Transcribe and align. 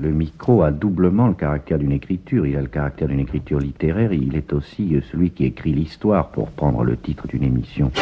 Le 0.00 0.12
micro 0.12 0.62
a 0.62 0.70
doublement 0.70 1.28
le 1.28 1.34
caractère 1.34 1.78
d'une 1.78 1.92
écriture. 1.92 2.46
Il 2.46 2.56
a 2.56 2.62
le 2.62 2.68
caractère 2.68 3.08
d'une 3.08 3.20
écriture 3.20 3.58
littéraire. 3.58 4.14
Il 4.14 4.34
est 4.34 4.50
aussi 4.54 4.96
celui 5.12 5.30
qui 5.30 5.44
écrit 5.44 5.74
l'histoire, 5.74 6.30
pour 6.30 6.50
prendre 6.52 6.84
le 6.84 6.96
titre 6.96 7.26
d'une 7.26 7.42
émission. 7.42 7.92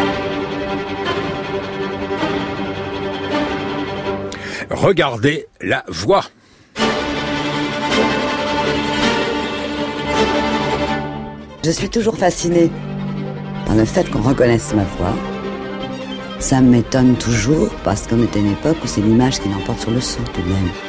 Regardez 4.71 5.47
la 5.61 5.83
voix. 5.89 6.23
Je 11.65 11.71
suis 11.71 11.89
toujours 11.89 12.17
fasciné 12.17 12.71
par 13.67 13.75
le 13.75 13.85
fait 13.85 14.09
qu'on 14.09 14.23
reconnaisse 14.23 14.73
ma 14.73 14.85
voix. 14.85 15.17
Ça 16.39 16.61
m'étonne 16.61 17.17
toujours 17.17 17.71
parce 17.83 18.07
qu'on 18.07 18.23
est 18.23 18.37
à 18.37 18.39
une 18.39 18.53
époque 18.53 18.77
où 18.85 18.87
c'est 18.87 19.01
l'image 19.01 19.41
qui 19.41 19.49
l'emporte 19.49 19.81
sur 19.81 19.91
le 19.91 20.01
son 20.01 20.23
tout 20.33 20.43
de 20.43 20.47
même. 20.47 20.88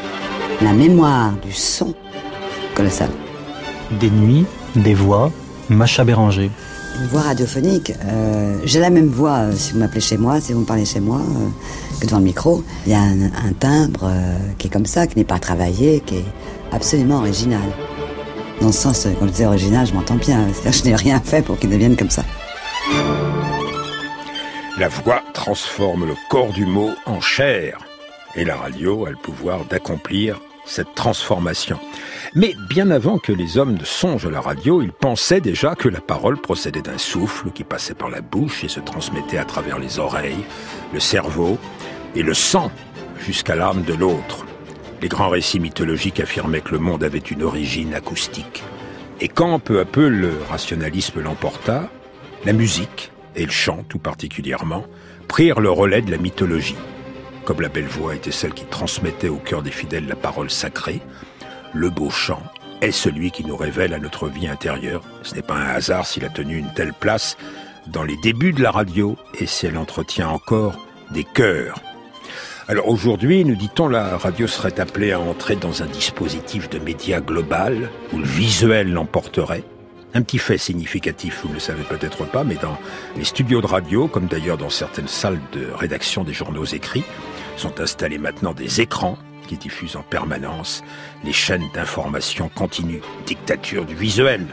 La 0.61 0.73
mémoire 0.73 1.31
du 1.43 1.51
son, 1.53 1.93
colossal. 2.75 3.09
Des 3.99 4.09
nuits, 4.09 4.45
des 4.75 4.93
voix, 4.93 5.31
Macha 5.69 6.03
Béranger. 6.03 6.51
Une 6.99 7.07
voix 7.07 7.21
radiophonique. 7.21 7.93
Euh, 8.05 8.57
J'ai 8.65 8.79
la 8.79 8.89
même 8.89 9.07
voix 9.07 9.37
euh, 9.37 9.51
si 9.55 9.71
vous 9.73 9.79
m'appelez 9.79 10.01
chez 10.01 10.17
moi, 10.17 10.41
si 10.41 10.51
vous 10.53 10.61
me 10.61 10.65
parlez 10.65 10.85
chez 10.85 10.99
moi, 10.99 11.19
euh, 11.19 11.47
que 12.01 12.05
devant 12.05 12.17
le 12.17 12.25
micro. 12.25 12.63
Il 12.85 12.91
y 12.91 12.95
a 12.95 12.99
un, 12.99 13.21
un 13.27 13.53
timbre 13.57 14.01
euh, 14.03 14.37
qui 14.57 14.67
est 14.67 14.69
comme 14.69 14.85
ça, 14.85 15.07
qui 15.07 15.17
n'est 15.17 15.23
pas 15.23 15.39
travaillé, 15.39 16.01
qui 16.05 16.15
est 16.17 16.25
absolument 16.73 17.19
original. 17.19 17.61
Dans 18.59 18.67
le 18.67 18.73
sens, 18.73 19.07
quand 19.17 19.27
je 19.27 19.31
dis 19.31 19.45
original, 19.45 19.87
je 19.87 19.93
m'entends 19.93 20.15
bien. 20.15 20.45
C'est-à-dire 20.53 20.71
que 20.71 20.77
je 20.77 20.83
n'ai 20.89 20.95
rien 20.95 21.21
fait 21.23 21.41
pour 21.41 21.57
qu'il 21.57 21.69
devienne 21.69 21.95
comme 21.95 22.09
ça. 22.09 22.23
La 24.77 24.89
voix 24.89 25.21
transforme 25.33 26.05
le 26.05 26.15
corps 26.29 26.51
du 26.51 26.65
mot 26.65 26.89
en 27.05 27.21
chair. 27.21 27.77
Et 28.35 28.43
la 28.45 28.55
radio 28.57 29.05
a 29.05 29.09
le 29.09 29.15
pouvoir 29.15 29.65
d'accomplir 29.65 30.39
cette 30.65 30.93
transformation. 30.95 31.79
Mais 32.35 32.55
bien 32.69 32.91
avant 32.91 33.17
que 33.17 33.31
les 33.31 33.57
hommes 33.57 33.73
ne 33.73 33.83
songent 33.83 34.27
à 34.27 34.31
la 34.31 34.41
radio, 34.41 34.81
ils 34.81 34.91
pensaient 34.91 35.41
déjà 35.41 35.75
que 35.75 35.89
la 35.89 36.01
parole 36.01 36.39
procédait 36.39 36.81
d'un 36.81 36.97
souffle 36.97 37.51
qui 37.51 37.63
passait 37.63 37.95
par 37.95 38.09
la 38.09 38.21
bouche 38.21 38.63
et 38.63 38.67
se 38.67 38.79
transmettait 38.79 39.37
à 39.37 39.45
travers 39.45 39.79
les 39.79 39.99
oreilles, 39.99 40.45
le 40.93 40.99
cerveau 40.99 41.57
et 42.15 42.23
le 42.23 42.33
sang 42.33 42.71
jusqu'à 43.19 43.55
l'âme 43.55 43.83
de 43.83 43.93
l'autre. 43.93 44.45
Les 45.01 45.07
grands 45.07 45.29
récits 45.29 45.59
mythologiques 45.59 46.19
affirmaient 46.19 46.61
que 46.61 46.73
le 46.73 46.79
monde 46.79 47.03
avait 47.03 47.19
une 47.19 47.43
origine 47.43 47.93
acoustique. 47.93 48.63
Et 49.21 49.27
quand 49.27 49.59
peu 49.59 49.79
à 49.79 49.85
peu 49.85 50.07
le 50.07 50.33
rationalisme 50.49 51.21
l'emporta, 51.21 51.89
la 52.45 52.53
musique, 52.53 53.11
et 53.35 53.45
le 53.45 53.51
chant 53.51 53.83
tout 53.87 53.99
particulièrement, 53.99 54.85
prirent 55.27 55.59
le 55.59 55.69
relais 55.69 56.01
de 56.01 56.11
la 56.11 56.17
mythologie. 56.17 56.75
Comme 57.49 57.61
la 57.61 57.69
belle 57.69 57.87
voix 57.87 58.13
était 58.13 58.29
celle 58.29 58.53
qui 58.53 58.65
transmettait 58.65 59.27
au 59.27 59.37
cœur 59.37 59.63
des 59.63 59.71
fidèles 59.71 60.05
la 60.05 60.15
parole 60.15 60.51
sacrée, 60.51 61.01
le 61.73 61.89
beau 61.89 62.11
chant 62.11 62.43
est 62.81 62.91
celui 62.91 63.31
qui 63.31 63.43
nous 63.43 63.57
révèle 63.57 63.95
à 63.95 63.97
notre 63.97 64.27
vie 64.27 64.47
intérieure. 64.47 65.01
Ce 65.23 65.33
n'est 65.33 65.41
pas 65.41 65.55
un 65.55 65.69
hasard 65.69 66.05
s'il 66.05 66.23
a 66.25 66.29
tenu 66.29 66.57
une 66.57 66.71
telle 66.75 66.93
place 66.93 67.37
dans 67.87 68.03
les 68.03 68.17
débuts 68.17 68.53
de 68.53 68.61
la 68.61 68.69
radio 68.69 69.17
et 69.39 69.47
si 69.47 69.65
elle 69.65 69.79
entretient 69.79 70.29
encore 70.29 70.77
des 71.09 71.23
cœurs. 71.23 71.81
Alors 72.67 72.87
aujourd'hui, 72.87 73.43
nous 73.43 73.55
dit-on, 73.55 73.87
la 73.87 74.15
radio 74.15 74.45
serait 74.45 74.79
appelée 74.79 75.11
à 75.11 75.19
entrer 75.19 75.55
dans 75.55 75.81
un 75.81 75.87
dispositif 75.87 76.69
de 76.69 76.77
médias 76.77 77.19
global 77.19 77.89
où 78.13 78.19
le 78.19 78.25
visuel 78.25 78.93
l'emporterait. 78.93 79.63
Un 80.13 80.21
petit 80.21 80.37
fait 80.37 80.57
significatif, 80.59 81.41
vous 81.41 81.49
ne 81.49 81.53
le 81.55 81.59
savez 81.59 81.83
peut-être 81.83 82.25
pas, 82.25 82.43
mais 82.43 82.55
dans 82.55 82.77
les 83.15 83.23
studios 83.23 83.61
de 83.61 83.67
radio, 83.67 84.07
comme 84.07 84.25
d'ailleurs 84.25 84.57
dans 84.57 84.69
certaines 84.69 85.07
salles 85.07 85.39
de 85.51 85.67
rédaction 85.71 86.23
des 86.23 86.33
journaux 86.33 86.65
écrits, 86.65 87.03
sont 87.59 87.81
installés 87.81 88.17
maintenant 88.17 88.53
des 88.53 88.81
écrans 88.81 89.17
qui 89.47 89.57
diffusent 89.57 89.95
en 89.95 90.03
permanence 90.03 90.83
les 91.23 91.33
chaînes 91.33 91.67
d'information 91.73 92.49
continue, 92.53 93.01
dictature 93.25 93.85
du 93.85 93.95
visuel. 93.95 94.45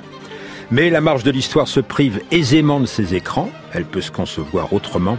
Mais 0.70 0.90
la 0.90 1.00
marge 1.00 1.22
de 1.22 1.30
l'histoire 1.30 1.68
se 1.68 1.78
prive 1.80 2.20
aisément 2.32 2.80
de 2.80 2.86
ces 2.86 3.14
écrans, 3.14 3.50
elle 3.72 3.84
peut 3.84 4.00
se 4.00 4.10
concevoir 4.10 4.72
autrement. 4.72 5.18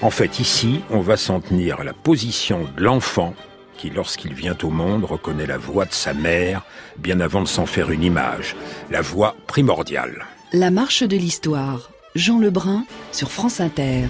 En 0.00 0.10
fait, 0.10 0.40
ici, 0.40 0.80
on 0.90 1.00
va 1.00 1.18
s'en 1.18 1.40
tenir 1.40 1.80
à 1.80 1.84
la 1.84 1.92
position 1.92 2.66
de 2.76 2.82
l'enfant 2.82 3.34
qui, 3.76 3.90
lorsqu'il 3.90 4.32
vient 4.32 4.56
au 4.62 4.70
monde, 4.70 5.04
reconnaît 5.04 5.46
la 5.46 5.58
voix 5.58 5.84
de 5.84 5.92
sa 5.92 6.14
mère, 6.14 6.62
bien 6.96 7.20
avant 7.20 7.42
de 7.42 7.48
s'en 7.48 7.66
faire 7.66 7.90
une 7.90 8.04
image, 8.04 8.56
la 8.90 9.02
voix 9.02 9.36
primordiale. 9.46 10.24
La 10.54 10.70
marche 10.70 11.02
de 11.02 11.16
l'histoire, 11.16 11.90
Jean 12.14 12.38
Lebrun 12.38 12.86
sur 13.12 13.30
France 13.30 13.60
Inter. 13.60 14.04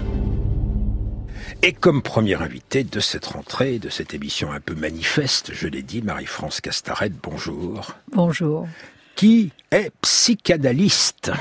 Et 1.63 1.73
comme 1.73 2.03
première 2.03 2.43
invitée 2.43 2.83
de 2.83 2.99
cette 2.99 3.25
rentrée, 3.25 3.79
de 3.79 3.89
cette 3.89 4.13
émission 4.13 4.51
un 4.51 4.59
peu 4.59 4.75
manifeste, 4.75 5.53
je 5.53 5.67
l'ai 5.67 5.81
dit, 5.81 6.03
Marie-France 6.03 6.61
Castaret, 6.61 7.09
bonjour. 7.23 7.95
Bonjour. 8.11 8.67
Qui 9.15 9.51
est 9.71 9.91
psychanalyste 10.01 11.31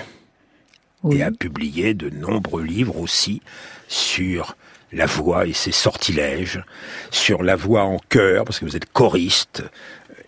oui. 1.02 1.18
et 1.18 1.22
a 1.22 1.30
publié 1.30 1.92
de 1.92 2.08
nombreux 2.08 2.62
livres 2.62 2.98
aussi 2.98 3.42
sur 3.88 4.56
la 4.90 5.04
voix 5.04 5.46
et 5.46 5.52
ses 5.52 5.72
sortilèges, 5.72 6.64
sur 7.10 7.42
la 7.42 7.54
voix 7.54 7.82
en 7.82 7.98
chœur, 8.08 8.46
parce 8.46 8.58
que 8.58 8.64
vous 8.64 8.76
êtes 8.76 8.90
choriste 8.92 9.64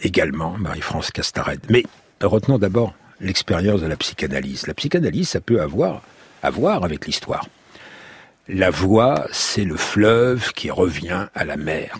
également, 0.03 0.56
Marie-France 0.59 1.10
Castaret. 1.10 1.59
Mais 1.71 1.84
retenons 2.21 2.59
d'abord 2.59 2.93
l'expérience 3.21 3.81
de 3.81 3.87
la 3.87 3.97
psychanalyse. 3.97 4.66
La 4.66 4.75
psychanalyse, 4.75 5.31
ça 5.31 5.41
peut 5.41 5.62
avoir 5.62 6.03
à 6.43 6.50
voir 6.50 6.84
avec 6.84 7.06
l'histoire. 7.06 7.47
La 8.48 8.70
voix, 8.70 9.26
c'est 9.31 9.64
le 9.64 9.76
fleuve 9.76 10.54
qui 10.54 10.70
revient 10.70 11.26
à 11.34 11.44
la 11.44 11.59
mer. 11.59 11.98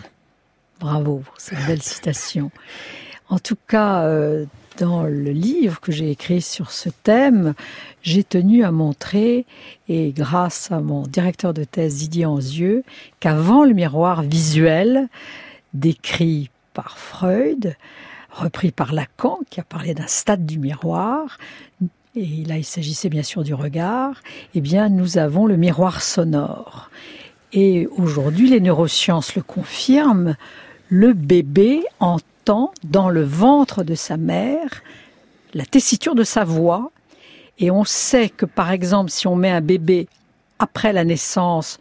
Bravo 0.79 1.21
pour 1.23 1.35
cette 1.37 1.63
belle 1.67 1.83
citation. 1.83 2.49
En 3.29 3.37
tout 3.37 3.57
cas, 3.67 4.01
euh, 4.05 4.45
dans 4.79 5.03
le 5.03 5.29
livre 5.29 5.79
que 5.79 5.91
j'ai 5.91 6.09
écrit 6.09 6.41
sur 6.41 6.71
ce 6.71 6.89
thème, 6.89 7.53
j'ai 8.01 8.23
tenu 8.23 8.63
à 8.63 8.71
montrer, 8.71 9.45
et 9.89 10.11
grâce 10.11 10.71
à 10.71 10.79
mon 10.79 11.03
directeur 11.03 11.53
de 11.53 11.63
thèse 11.65 11.97
Didier 11.97 12.25
Anzieux, 12.25 12.83
qu'avant 13.19 13.63
le 13.63 13.73
miroir 13.73 14.23
visuel, 14.23 15.07
décrit 15.75 16.49
par 16.73 16.97
Freud, 16.97 17.75
repris 18.31 18.71
par 18.71 18.91
Lacan, 18.91 19.37
qui 19.51 19.59
a 19.59 19.63
parlé 19.63 19.93
d'un 19.93 20.07
stade 20.07 20.47
du 20.47 20.57
miroir, 20.57 21.37
et 22.15 22.43
là 22.45 22.57
il 22.57 22.65
s'agissait 22.65 23.09
bien 23.09 23.23
sûr 23.23 23.43
du 23.43 23.53
regard, 23.53 24.21
eh 24.55 24.61
bien 24.61 24.89
nous 24.89 25.17
avons 25.17 25.45
le 25.45 25.57
miroir 25.57 26.01
sonore. 26.01 26.89
Et 27.51 27.87
aujourd'hui, 27.97 28.49
les 28.49 28.59
neurosciences 28.59 29.35
le 29.35 29.41
confirment, 29.41 30.35
le 30.87 31.13
bébé 31.13 31.83
entend 31.99 32.71
dans 32.83 33.09
le 33.09 33.23
ventre 33.23 33.83
de 33.83 33.95
sa 33.95 34.17
mère 34.17 34.81
la 35.53 35.65
tessiture 35.65 36.15
de 36.15 36.23
sa 36.23 36.43
voix. 36.43 36.91
Et 37.57 37.71
on 37.71 37.83
sait 37.83 38.29
que 38.29 38.45
par 38.45 38.71
exemple, 38.71 39.09
si 39.09 39.27
on 39.27 39.35
met 39.35 39.49
un 39.49 39.61
bébé 39.61 40.07
après 40.59 40.93
la 40.93 41.03
naissance 41.03 41.79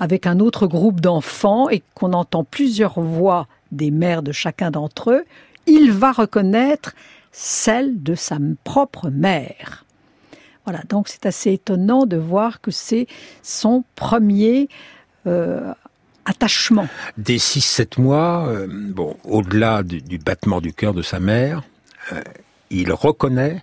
avec 0.00 0.26
un 0.26 0.40
autre 0.40 0.66
groupe 0.66 1.00
d'enfants 1.00 1.68
et 1.68 1.82
qu'on 1.94 2.14
entend 2.14 2.44
plusieurs 2.44 3.00
voix 3.00 3.46
des 3.72 3.90
mères 3.90 4.22
de 4.22 4.32
chacun 4.32 4.70
d'entre 4.70 5.10
eux, 5.10 5.24
il 5.66 5.92
va 5.92 6.12
reconnaître 6.12 6.94
celle 7.34 8.02
de 8.02 8.14
sa 8.14 8.38
propre 8.62 9.10
mère. 9.10 9.84
Voilà, 10.64 10.82
donc 10.88 11.08
c'est 11.08 11.26
assez 11.26 11.52
étonnant 11.52 12.06
de 12.06 12.16
voir 12.16 12.60
que 12.60 12.70
c'est 12.70 13.06
son 13.42 13.84
premier 13.96 14.68
euh, 15.26 15.74
attachement. 16.24 16.86
Dès 17.18 17.36
6-7 17.36 18.00
mois, 18.00 18.46
euh, 18.48 18.66
bon, 18.70 19.16
au-delà 19.24 19.82
du, 19.82 20.00
du, 20.00 20.16
battement 20.18 20.60
du 20.60 20.72
cœur 20.72 20.94
de 20.94 21.02
sa 21.02 21.18
mère, 21.18 21.64
euh, 22.12 22.22
il 22.70 22.92
reconnaît 22.92 23.62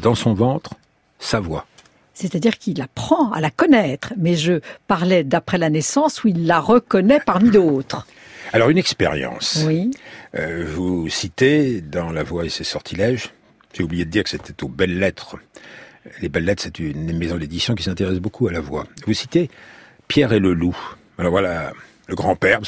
dans 0.00 0.14
son 0.14 0.32
ventre 0.32 0.70
sa 1.18 1.40
voix. 1.40 1.66
C'est-à-dire 2.14 2.58
qu'il 2.58 2.80
apprend 2.80 3.30
à 3.30 3.40
la 3.40 3.50
connaître, 3.50 4.14
mais 4.16 4.34
je 4.34 4.60
parlais 4.88 5.22
d'après 5.22 5.58
la 5.58 5.70
naissance 5.70 6.24
où 6.24 6.28
il 6.28 6.46
la 6.46 6.58
reconnaît 6.58 7.20
parmi 7.24 7.50
d'autres. 7.50 8.06
Alors 8.52 8.70
une 8.70 8.78
expérience. 8.78 9.62
Oui. 9.66 9.90
Euh, 10.34 10.64
vous 10.66 11.08
citez 11.08 11.80
dans 11.80 12.10
La 12.10 12.22
Voix 12.22 12.44
et 12.44 12.48
ses 12.48 12.64
sortilèges, 12.64 13.30
j'ai 13.74 13.82
oublié 13.82 14.04
de 14.04 14.10
dire 14.10 14.24
que 14.24 14.30
c'était 14.30 14.62
aux 14.64 14.68
Belles 14.68 14.98
Lettres. 14.98 15.36
Les 16.22 16.28
Belles 16.28 16.44
Lettres, 16.44 16.62
c'est 16.64 16.78
une 16.78 17.16
maison 17.16 17.36
d'édition 17.36 17.74
qui 17.74 17.82
s'intéresse 17.82 18.18
beaucoup 18.18 18.48
à 18.48 18.52
la 18.52 18.60
voix. 18.60 18.86
Vous 19.06 19.12
citez 19.12 19.50
Pierre 20.06 20.32
et 20.32 20.38
le 20.38 20.54
loup. 20.54 20.76
Alors 21.18 21.30
voilà, 21.32 21.72
le 22.06 22.14
grand-père, 22.14 22.60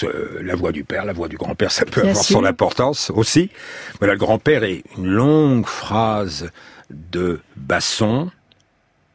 la 0.43 0.55
voix 0.55 0.73
du 0.73 0.85
père, 0.85 1.07
la 1.07 1.15
voix 1.15 1.29
du 1.29 1.39
grand-père, 1.39 1.73
ça 1.73 1.87
peut 1.87 2.03
Bien 2.03 2.11
avoir 2.11 2.25
sûr. 2.25 2.37
son 2.37 2.45
importance 2.45 3.11
aussi. 3.11 3.51
Voilà, 3.99 4.13
le 4.15 4.19
grand-père 4.19 4.65
est 4.65 4.83
une 4.99 5.07
longue 5.07 5.67
phrase 5.67 6.51
de 6.91 7.41
basson 7.57 8.31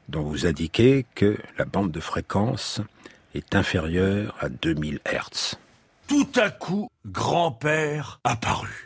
dont 0.10 0.24
vous 0.24 0.48
indiquez 0.48 1.06
que 1.14 1.38
la 1.60 1.66
bande 1.66 1.92
de 1.92 2.00
fréquence 2.00 2.82
est 3.36 3.56
inférieure 3.56 4.36
à 4.40 4.50
2000 4.50 5.00
Hertz. 5.06 5.58
Tout 6.08 6.28
à 6.36 6.50
coup, 6.50 6.90
grand-père 7.06 8.20
apparut. 8.24 8.86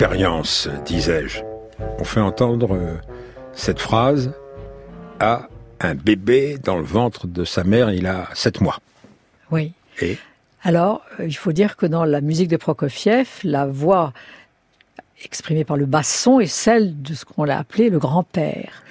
Expérience, 0.00 0.66
disais-je. 0.86 1.42
On 1.98 2.04
fait 2.04 2.20
entendre 2.20 2.74
euh, 2.74 2.94
cette 3.52 3.80
phrase 3.80 4.32
à 5.18 5.48
un 5.78 5.94
bébé 5.94 6.56
dans 6.56 6.78
le 6.78 6.84
ventre 6.84 7.26
de 7.26 7.44
sa 7.44 7.64
mère, 7.64 7.90
il 7.90 8.06
a 8.06 8.26
sept 8.32 8.62
mois. 8.62 8.78
Oui. 9.50 9.74
Et? 10.00 10.16
Alors, 10.62 11.02
euh, 11.18 11.26
il 11.26 11.36
faut 11.36 11.52
dire 11.52 11.76
que 11.76 11.84
dans 11.84 12.06
la 12.06 12.22
musique 12.22 12.48
de 12.48 12.56
Prokofiev, 12.56 13.28
la 13.44 13.66
voix 13.66 14.14
exprimée 15.22 15.64
par 15.64 15.76
le 15.76 15.84
basson 15.84 16.40
est 16.40 16.46
celle 16.46 17.02
de 17.02 17.12
ce 17.12 17.26
qu'on 17.26 17.44
l'a 17.44 17.58
appelé 17.58 17.90
le 17.90 17.98
grand-père. 17.98 18.82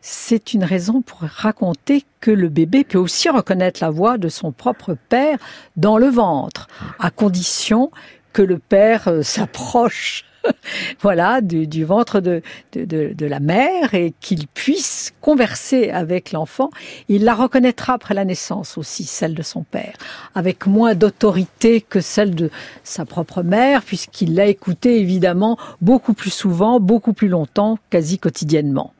C'est 0.00 0.54
une 0.54 0.64
raison 0.64 1.02
pour 1.02 1.18
raconter 1.20 2.06
que 2.20 2.30
le 2.30 2.48
bébé 2.48 2.84
peut 2.84 2.96
aussi 2.96 3.28
reconnaître 3.28 3.80
la 3.82 3.90
voix 3.90 4.16
de 4.16 4.30
son 4.30 4.50
propre 4.50 4.96
père 5.10 5.36
dans 5.76 5.98
le 5.98 6.08
ventre, 6.08 6.68
à 6.98 7.10
condition 7.10 7.90
que 8.32 8.40
le 8.40 8.58
père 8.58 9.08
euh, 9.08 9.22
s'approche 9.22 10.24
voilà, 11.00 11.40
du, 11.40 11.84
ventre 11.84 12.20
de, 12.20 12.42
de, 12.72 13.26
la 13.26 13.40
mère 13.40 13.94
et 13.94 14.12
qu'il 14.20 14.46
puisse 14.46 15.12
converser 15.20 15.90
avec 15.90 16.32
l'enfant. 16.32 16.70
Il 17.08 17.24
la 17.24 17.34
reconnaîtra 17.34 17.94
après 17.94 18.14
la 18.14 18.24
naissance 18.24 18.76
aussi, 18.78 19.04
celle 19.04 19.34
de 19.34 19.42
son 19.42 19.62
père, 19.62 19.94
avec 20.34 20.66
moins 20.66 20.94
d'autorité 20.94 21.80
que 21.80 22.00
celle 22.00 22.34
de 22.34 22.50
sa 22.82 23.04
propre 23.04 23.42
mère, 23.42 23.82
puisqu'il 23.82 24.34
l'a 24.34 24.46
écoutée 24.46 25.00
évidemment 25.00 25.58
beaucoup 25.80 26.14
plus 26.14 26.30
souvent, 26.30 26.80
beaucoup 26.80 27.12
plus 27.12 27.28
longtemps, 27.28 27.78
quasi 27.90 28.18
quotidiennement. 28.18 28.92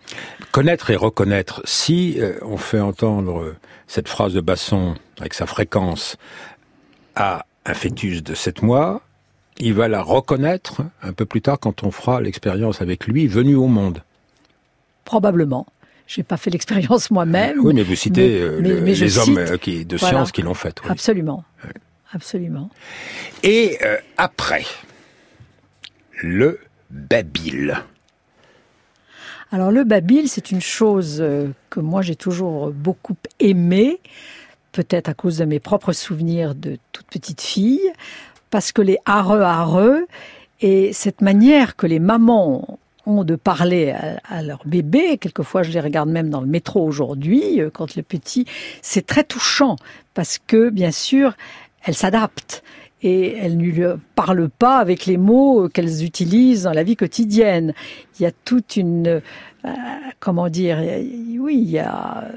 connaître 0.53 0.91
et 0.91 0.97
reconnaître, 0.97 1.63
si 1.65 2.17
euh, 2.19 2.39
on 2.43 2.57
fait 2.57 2.81
entendre 2.81 3.55
cette 3.87 4.09
phrase 4.09 4.33
de 4.33 4.41
basson 4.41 4.95
avec 5.19 5.35
sa 5.35 5.47
fréquence 5.47 6.17
à 7.15 7.47
un 7.67 7.75
fœtus 7.75 8.23
de 8.23 8.35
7 8.35 8.63
mois, 8.63 9.03
il 9.59 9.75
va 9.75 9.89
la 9.89 10.03
reconnaître 10.03 10.83
un 11.03 11.13
peu 11.13 11.27
plus 11.27 11.41
tard 11.43 11.59
quand 11.61 11.83
on 11.85 11.91
fera 11.91 12.21
l'expérience 12.21 12.81
avec 12.83 13.07
lui 13.07 13.27
venu 13.27 13.55
au 13.55 13.67
monde. 13.67 14.03
Probablement. 15.05 15.67
J'ai 16.07 16.23
pas 16.23 16.37
fait 16.37 16.51
l'expérience 16.51 17.11
moi-même. 17.11 17.59
Oui, 17.63 17.73
mais 17.75 17.83
vous 17.83 17.95
citez 17.95 18.29
mais- 18.29 18.41
euh, 18.41 18.61
mais- 18.61 18.81
mais 18.81 18.95
les 18.95 19.19
hommes 19.19 19.25
cite- 19.25 19.39
euh, 19.39 19.57
qui, 19.57 19.85
de 19.87 19.97
Voilà. 19.97 20.17
science 20.19 20.33
qui 20.33 20.43
l'ont 20.43 20.55
fait. 20.55 20.79
oui. 20.85 20.91
Absolument. 20.91 21.45
Absolument. 22.13 22.71
Et 23.43 23.79
euh, 23.83 23.97
après, 24.19 24.65
le 26.23 26.61
babil. 26.91 27.75
Alors 29.51 29.71
le 29.71 29.85
babil, 29.85 30.29
c'est 30.29 30.51
une 30.51 30.61
chose 30.61 31.25
que 31.71 31.81
moi 31.81 32.03
j'ai 32.03 32.17
toujours 32.17 32.71
beaucoup 32.71 33.17
aimée, 33.41 34.01
peut-être 34.73 35.09
à 35.09 35.15
cause 35.15 35.39
de 35.39 35.45
mes 35.45 35.61
propres 35.61 35.93
souvenirs 35.93 36.55
de 36.55 36.79
toute 36.93 37.07
petite 37.07 37.41
fille, 37.41 37.91
parce 38.55 38.71
que 38.71 38.83
les 38.83 38.99
areux 39.05 39.41
areux 39.41 40.07
et 40.61 40.93
cette 40.93 41.23
manière 41.23 41.75
que 41.75 41.89
les 41.89 41.99
mamans 41.99 42.79
ont 43.05 43.25
de 43.25 43.35
parler 43.35 43.91
à, 43.91 44.21
à 44.33 44.43
leur 44.43 44.63
bébé, 44.65 45.19
quelquefois 45.19 45.65
je 45.65 45.73
les 45.73 45.81
regarde 45.81 46.09
même 46.09 46.31
dans 46.31 46.41
le 46.41 46.47
métro 46.47 46.87
aujourd'hui, 46.87 47.61
euh, 47.61 47.69
quand 47.69 47.97
le 47.97 48.05
petit, 48.05 48.47
c'est 48.81 49.07
très 49.07 49.25
touchant, 49.25 49.75
parce 50.15 50.39
que 50.39 50.71
bien 50.71 50.93
sûr, 50.93 51.35
elles 51.83 51.97
s'adaptent 51.97 52.63
et 53.03 53.37
elles 53.39 53.57
ne 53.57 53.65
lui 53.65 53.83
parlent 54.15 54.49
pas 54.49 54.79
avec 54.79 55.07
les 55.07 55.17
mots 55.17 55.69
qu'elles 55.69 56.05
utilisent 56.05 56.63
dans 56.63 56.73
la 56.73 56.85
vie 56.85 56.95
quotidienne. 56.95 57.75
Il 58.21 58.23
y 58.23 58.27
a 58.27 58.31
toute 58.45 58.77
une, 58.77 59.21
euh, 59.65 59.73
comment 60.21 60.49
dire, 60.49 60.79
oui, 61.41 61.57
il 61.61 61.71
y 61.71 61.81
a 61.81 62.29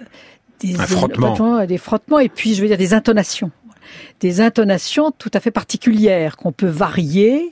des, 0.62 0.80
Un 0.80 0.88
frottement. 0.88 1.64
des 1.68 1.78
frottements 1.78 2.18
et 2.18 2.30
puis 2.30 2.56
je 2.56 2.64
veux 2.64 2.68
dire 2.68 2.80
des 2.80 2.96
intonations, 2.96 3.52
des 4.20 4.42
intonations 4.42 5.12
tout 5.12 5.32
à 5.34 5.40
fait 5.40 5.52
particulières 5.52 6.38
qu'on 6.38 6.52
peut 6.52 6.68
varier, 6.68 7.50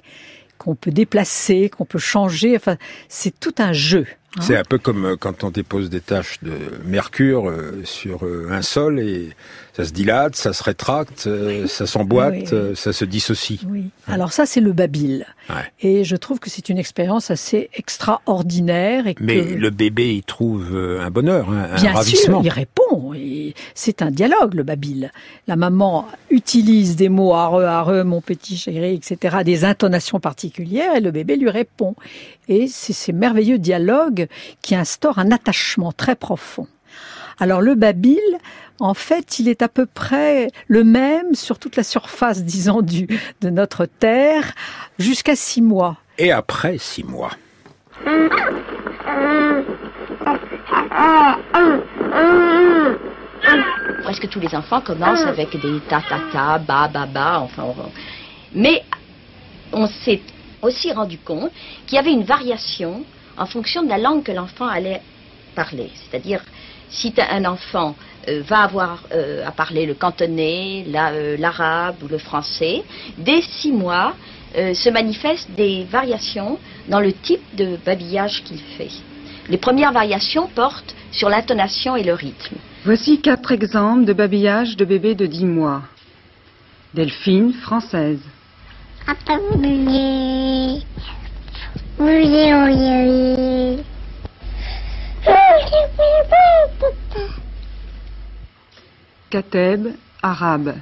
qu'on 0.57 0.75
peut 0.75 0.91
déplacer, 0.91 1.69
qu'on 1.69 1.85
peut 1.85 1.99
changer. 1.99 2.55
Enfin, 2.55 2.77
c'est 3.09 3.39
tout 3.39 3.55
un 3.57 3.73
jeu. 3.73 4.05
hein. 4.37 4.41
C'est 4.41 4.57
un 4.57 4.63
peu 4.63 4.77
comme 4.77 5.05
euh, 5.05 5.15
quand 5.17 5.43
on 5.43 5.51
dépose 5.51 5.89
des 5.89 6.01
taches 6.01 6.39
de 6.41 6.53
mercure 6.85 7.49
euh, 7.49 7.81
sur 7.83 8.25
euh, 8.25 8.47
un 8.51 8.61
sol 8.61 8.99
et 8.99 9.29
ça 9.75 9.83
se 9.83 9.91
dilate, 9.91 10.35
ça 10.37 10.53
se 10.53 10.63
rétracte, 10.63 11.27
euh, 11.27 11.67
ça 11.67 11.85
s'emboîte, 11.85 12.33
Oui, 12.33 12.45
euh, 12.53 12.75
ça 12.75 12.93
se 12.93 13.03
dissocie. 13.03 13.59
Oui. 13.67 13.89
Alors 14.07 14.31
ça, 14.31 14.45
c'est 14.45 14.61
le 14.61 14.71
babil. 14.71 15.25
Ouais. 15.49 15.55
Et 15.81 16.03
je 16.05 16.15
trouve 16.15 16.39
que 16.39 16.49
c'est 16.49 16.69
une 16.69 16.77
expérience 16.77 17.29
assez 17.29 17.69
extraordinaire 17.73 19.05
et 19.07 19.15
Mais 19.19 19.45
que 19.45 19.53
le 19.55 19.69
bébé, 19.71 20.15
il 20.15 20.23
trouve 20.23 20.73
euh, 20.73 21.01
un 21.01 21.09
bonheur, 21.11 21.49
un, 21.49 21.73
un 21.73 21.75
Bien 21.75 21.93
ravissement. 21.93 22.41
sûr, 22.41 22.45
il 22.45 22.49
répond. 22.49 23.13
C'est 23.73 24.01
un 24.01 24.11
dialogue, 24.11 24.53
le 24.53 24.63
babil. 24.63 25.11
La 25.47 25.57
maman 25.57 26.07
utilise 26.29 26.95
des 26.95 27.09
mots 27.09 27.33
areux, 27.33 27.65
areux, 27.65 28.03
mon 28.03 28.21
petit 28.21 28.55
chéri, 28.57 28.93
etc., 28.95 29.37
des 29.43 29.65
intonations 29.65 30.19
particulières, 30.21 30.95
et 30.95 31.01
le 31.01 31.11
bébé 31.11 31.35
lui 31.35 31.49
répond. 31.49 31.95
Et 32.47 32.67
c'est 32.67 32.93
ces 32.93 33.11
merveilleux 33.11 33.57
dialogues 33.57 34.27
qui 34.61 34.75
instaurent 34.75 35.19
un 35.19 35.31
attachement 35.31 35.91
très 35.91 36.15
profond. 36.15 36.67
Alors 37.39 37.61
le 37.61 37.75
babil, 37.75 38.19
en 38.79 38.93
fait, 38.93 39.39
il 39.39 39.47
est 39.49 39.61
à 39.61 39.67
peu 39.67 39.85
près 39.85 40.47
le 40.67 40.83
même 40.83 41.33
sur 41.35 41.59
toute 41.59 41.75
la 41.75 41.83
surface, 41.83 42.43
disons, 42.45 42.81
du, 42.81 43.07
de 43.41 43.49
notre 43.49 43.85
terre, 43.85 44.53
jusqu'à 44.99 45.35
six 45.35 45.61
mois. 45.61 45.97
Et 46.17 46.31
après 46.31 46.77
six 46.77 47.03
mois. 47.03 47.31
Presque 54.03 54.29
tous 54.29 54.39
les 54.39 54.53
enfants 54.55 54.81
commencent 54.81 55.23
avec 55.25 55.51
des 55.59 55.79
ta 55.89 56.01
ta 56.01 56.19
ta, 56.31 56.57
ba 56.59 56.87
ba 56.87 57.05
ba, 57.05 57.39
enfin. 57.39 57.63
on- 57.63 57.91
Mais 58.53 58.83
on 59.73 59.87
s'est 59.87 60.21
aussi 60.61 60.91
rendu 60.91 61.17
compte 61.17 61.51
qu'il 61.85 61.95
y 61.95 61.99
avait 61.99 62.13
une 62.13 62.23
variation 62.23 63.03
en 63.37 63.45
fonction 63.45 63.83
de 63.83 63.89
la 63.89 63.97
langue 63.97 64.23
que 64.23 64.31
l'enfant 64.31 64.67
allait 64.67 65.01
parler. 65.55 65.89
C'est-à-dire, 65.95 66.41
si 66.89 67.13
un 67.17 67.45
enfant 67.45 67.95
euh, 68.27 68.41
va 68.47 68.59
avoir 68.63 69.05
euh, 69.13 69.45
à 69.45 69.51
parler 69.51 69.85
le 69.85 69.93
cantonais, 69.93 70.85
la- 70.87 71.11
euh, 71.11 71.37
l'arabe 71.37 72.03
ou 72.03 72.07
le 72.07 72.17
français, 72.17 72.83
dès 73.17 73.41
six 73.41 73.71
mois 73.71 74.13
euh, 74.57 74.73
se 74.73 74.89
manifestent 74.89 75.51
des 75.51 75.83
variations 75.85 76.59
dans 76.87 76.99
le 76.99 77.11
type 77.13 77.43
de 77.55 77.77
babillage 77.85 78.43
qu'il 78.43 78.59
fait. 78.59 78.91
Les 79.49 79.57
premières 79.57 79.91
variations 79.91 80.47
portent 80.47 80.95
sur 81.11 81.29
l'intonation 81.29 81.95
et 81.95 82.03
le 82.03 82.13
rythme. 82.13 82.55
Voici 82.83 83.21
quatre 83.21 83.51
exemples 83.51 84.05
de 84.05 84.13
babillage 84.13 84.75
de 84.77 84.85
bébés 84.85 85.15
de 85.15 85.25
10 85.25 85.45
mois. 85.45 85.81
Delphine, 86.93 87.53
française. 87.53 88.21
Kateb, 99.31 99.95
arabe. 100.21 100.81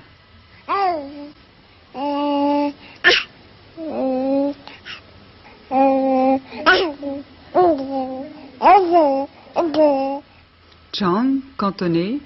Chan, 10.91 11.41
cantonais. 11.57 12.21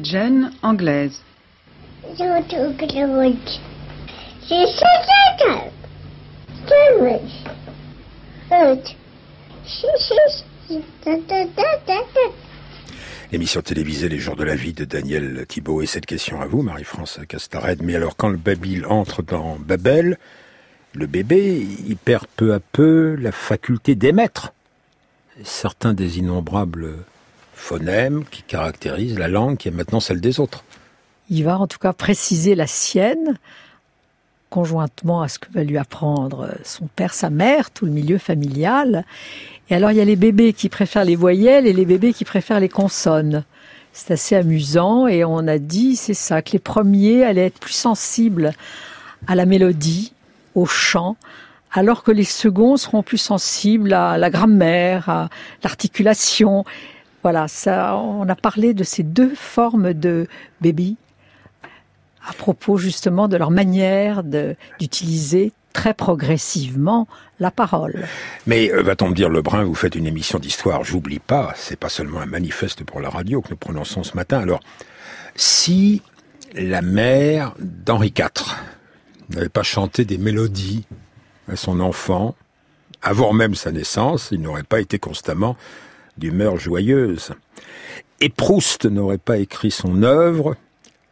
Et 0.00 0.04
Jen, 0.04 0.50
anglaise. 0.62 1.20
L'émission 13.32 13.60
télévisée 13.60 14.08
Les 14.08 14.18
jours 14.18 14.36
de 14.36 14.44
la 14.44 14.54
vie 14.54 14.72
de 14.72 14.84
Daniel 14.84 15.44
Thibault. 15.46 15.82
Et 15.82 15.86
cette 15.86 16.06
question 16.06 16.40
à 16.40 16.46
vous, 16.46 16.62
Marie-France 16.62 17.20
Castared. 17.28 17.82
Mais 17.82 17.94
alors, 17.94 18.16
quand 18.16 18.28
le 18.28 18.38
babil 18.38 18.86
entre 18.86 19.22
dans 19.22 19.58
Babel, 19.58 20.18
le 20.94 21.06
bébé, 21.06 21.66
il 21.86 21.96
perd 21.96 22.26
peu 22.36 22.54
à 22.54 22.60
peu 22.60 23.16
la 23.16 23.32
faculté 23.32 23.94
d'émettre 23.96 24.54
certains 25.44 25.92
des 25.92 26.18
innombrables 26.18 27.04
phonèmes 27.54 28.24
qui 28.24 28.42
caractérisent 28.42 29.18
la 29.18 29.28
langue 29.28 29.56
qui 29.56 29.68
est 29.68 29.72
maintenant 29.72 30.00
celle 30.00 30.20
des 30.20 30.40
autres. 30.40 30.64
Il 31.28 31.44
va 31.44 31.58
en 31.58 31.66
tout 31.66 31.78
cas 31.78 31.92
préciser 31.92 32.54
la 32.54 32.66
sienne, 32.66 33.38
conjointement 34.48 35.22
à 35.22 35.28
ce 35.28 35.38
que 35.38 35.52
va 35.52 35.62
lui 35.62 35.78
apprendre 35.78 36.48
son 36.64 36.86
père, 36.86 37.14
sa 37.14 37.30
mère, 37.30 37.70
tout 37.70 37.86
le 37.86 37.92
milieu 37.92 38.18
familial. 38.18 39.04
Et 39.68 39.74
alors 39.74 39.92
il 39.92 39.98
y 39.98 40.00
a 40.00 40.04
les 40.04 40.16
bébés 40.16 40.52
qui 40.52 40.68
préfèrent 40.68 41.04
les 41.04 41.16
voyelles 41.16 41.66
et 41.66 41.72
les 41.72 41.84
bébés 41.84 42.12
qui 42.12 42.24
préfèrent 42.24 42.60
les 42.60 42.68
consonnes. 42.68 43.44
C'est 43.92 44.14
assez 44.14 44.36
amusant 44.36 45.06
et 45.06 45.24
on 45.24 45.46
a 45.46 45.58
dit, 45.58 45.96
c'est 45.96 46.14
ça, 46.14 46.42
que 46.42 46.52
les 46.52 46.58
premiers 46.58 47.24
allaient 47.24 47.46
être 47.46 47.60
plus 47.60 47.72
sensibles 47.72 48.52
à 49.26 49.34
la 49.34 49.46
mélodie, 49.46 50.12
au 50.54 50.66
chant, 50.66 51.16
alors 51.72 52.02
que 52.02 52.10
les 52.10 52.24
seconds 52.24 52.76
seront 52.76 53.02
plus 53.02 53.18
sensibles 53.18 53.92
à 53.92 54.18
la 54.18 54.30
grammaire, 54.30 55.08
à 55.08 55.28
l'articulation. 55.62 56.64
Voilà, 57.22 57.48
ça, 57.48 57.96
on 57.96 58.28
a 58.28 58.34
parlé 58.34 58.72
de 58.74 58.84
ces 58.84 59.02
deux 59.02 59.34
formes 59.34 59.92
de 59.92 60.26
baby 60.60 60.96
à 62.26 62.32
propos 62.32 62.76
justement 62.76 63.28
de 63.28 63.36
leur 63.36 63.50
manière 63.50 64.22
d'utiliser 64.22 65.52
très 65.72 65.94
progressivement 65.94 67.06
la 67.38 67.50
parole. 67.50 68.06
Mais 68.46 68.70
euh, 68.72 68.82
va-t-on 68.82 69.08
me 69.08 69.14
dire, 69.14 69.28
Lebrun, 69.28 69.64
vous 69.64 69.74
faites 69.74 69.94
une 69.94 70.06
émission 70.06 70.38
d'histoire, 70.38 70.84
j'oublie 70.84 71.20
pas, 71.20 71.52
c'est 71.56 71.78
pas 71.78 71.88
seulement 71.88 72.20
un 72.20 72.26
manifeste 72.26 72.84
pour 72.84 73.00
la 73.00 73.08
radio 73.08 73.40
que 73.40 73.50
nous 73.50 73.56
prononçons 73.56 74.02
ce 74.02 74.16
matin. 74.16 74.40
Alors, 74.40 74.60
si 75.36 76.02
la 76.54 76.82
mère 76.82 77.54
d'Henri 77.60 78.12
IV 78.16 78.56
n'avait 79.30 79.48
pas 79.48 79.62
chanté 79.62 80.04
des 80.04 80.18
mélodies 80.18 80.84
à 81.48 81.56
son 81.56 81.80
enfant, 81.80 82.34
avant 83.02 83.32
même 83.32 83.54
sa 83.54 83.70
naissance, 83.70 84.28
il 84.32 84.40
n'aurait 84.40 84.64
pas 84.64 84.80
été 84.80 84.98
constamment 84.98 85.56
d'humeur 86.18 86.58
joyeuse. 86.58 87.32
Et 88.20 88.28
Proust 88.28 88.84
n'aurait 88.84 89.18
pas 89.18 89.38
écrit 89.38 89.70
son 89.70 90.02
œuvre 90.02 90.56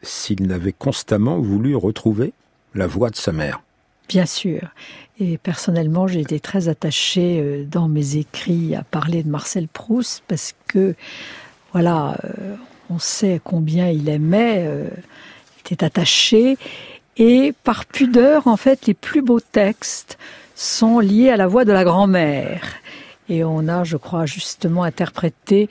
s'il 0.02 0.46
n'avait 0.46 0.72
constamment 0.72 1.38
voulu 1.38 1.74
retrouver 1.74 2.32
la 2.74 2.86
voix 2.86 3.10
de 3.10 3.16
sa 3.16 3.32
mère. 3.32 3.60
Bien 4.08 4.26
sûr. 4.26 4.60
Et 5.20 5.36
personnellement, 5.36 6.06
j'ai 6.06 6.20
été 6.20 6.40
très 6.40 6.68
attachée 6.68 7.40
euh, 7.40 7.64
dans 7.64 7.88
mes 7.88 8.16
écrits 8.16 8.74
à 8.74 8.82
parler 8.82 9.22
de 9.22 9.28
Marcel 9.28 9.68
Proust 9.68 10.22
parce 10.28 10.54
que, 10.68 10.94
voilà, 11.72 12.16
euh, 12.24 12.54
on 12.88 12.98
sait 12.98 13.40
combien 13.42 13.88
il 13.88 14.08
aimait, 14.08 14.64
euh, 14.66 14.88
était 15.60 15.84
attaché. 15.84 16.56
Et 17.16 17.52
par 17.64 17.84
pudeur, 17.84 18.46
en 18.46 18.56
fait, 18.56 18.86
les 18.86 18.94
plus 18.94 19.22
beaux 19.22 19.40
textes 19.40 20.18
sont 20.54 21.00
liés 21.00 21.30
à 21.30 21.36
la 21.36 21.46
voix 21.46 21.64
de 21.64 21.72
la 21.72 21.84
grand-mère. 21.84 22.62
Et 23.28 23.44
on 23.44 23.68
a, 23.68 23.85
je 23.85 23.97
crois, 23.97 24.26
justement 24.26 24.82
interprété 24.82 25.68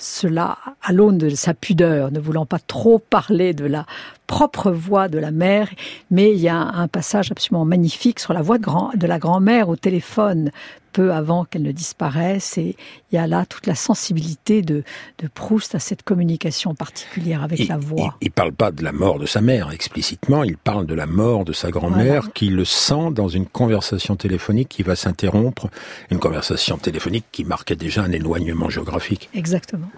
cela 0.00 0.58
à 0.82 0.92
l'aune 0.92 1.18
de 1.18 1.28
sa 1.30 1.54
pudeur, 1.54 2.12
ne 2.12 2.20
voulant 2.20 2.46
pas 2.46 2.58
trop 2.58 2.98
parler 2.98 3.52
de 3.52 3.64
la 3.64 3.84
propre 4.28 4.70
voix 4.70 5.08
de 5.08 5.18
la 5.18 5.32
mère, 5.32 5.70
mais 6.12 6.30
il 6.30 6.38
y 6.38 6.48
a 6.48 6.56
un 6.56 6.86
passage 6.86 7.32
absolument 7.32 7.64
magnifique 7.64 8.20
sur 8.20 8.32
la 8.32 8.42
voix 8.42 8.58
de, 8.58 8.62
grand, 8.62 8.92
de 8.94 9.06
la 9.06 9.18
grand-mère 9.18 9.70
au 9.70 9.74
téléphone, 9.74 10.52
peu 10.92 11.12
avant 11.12 11.44
qu'elle 11.44 11.62
ne 11.62 11.72
disparaisse, 11.72 12.58
et 12.58 12.76
il 13.10 13.16
y 13.16 13.18
a 13.18 13.26
là 13.26 13.46
toute 13.46 13.66
la 13.66 13.74
sensibilité 13.74 14.60
de, 14.62 14.84
de 15.18 15.28
Proust 15.28 15.74
à 15.74 15.78
cette 15.78 16.02
communication 16.02 16.74
particulière 16.74 17.42
avec 17.42 17.66
la 17.68 17.78
voix. 17.78 18.16
Il, 18.20 18.26
ne 18.26 18.30
parle 18.30 18.52
pas 18.52 18.70
de 18.70 18.84
la 18.84 18.92
mort 18.92 19.18
de 19.18 19.26
sa 19.26 19.40
mère 19.40 19.70
explicitement, 19.70 20.44
il 20.44 20.58
parle 20.58 20.86
de 20.86 20.94
la 20.94 21.06
mort 21.06 21.44
de 21.44 21.52
sa 21.52 21.70
grand-mère 21.70 22.32
qui 22.32 22.50
le 22.50 22.66
sent 22.66 23.10
dans 23.12 23.28
une 23.28 23.46
conversation 23.46 24.14
téléphonique 24.14 24.68
qui 24.68 24.82
va 24.82 24.94
s'interrompre, 24.94 25.68
une 26.10 26.18
conversation 26.18 26.76
téléphonique 26.76 27.24
qui 27.32 27.44
marquait 27.44 27.76
déjà 27.76 28.02
un 28.02 28.12
éloignement 28.12 28.68
géographique. 28.68 29.30
Exactement. 29.34 29.88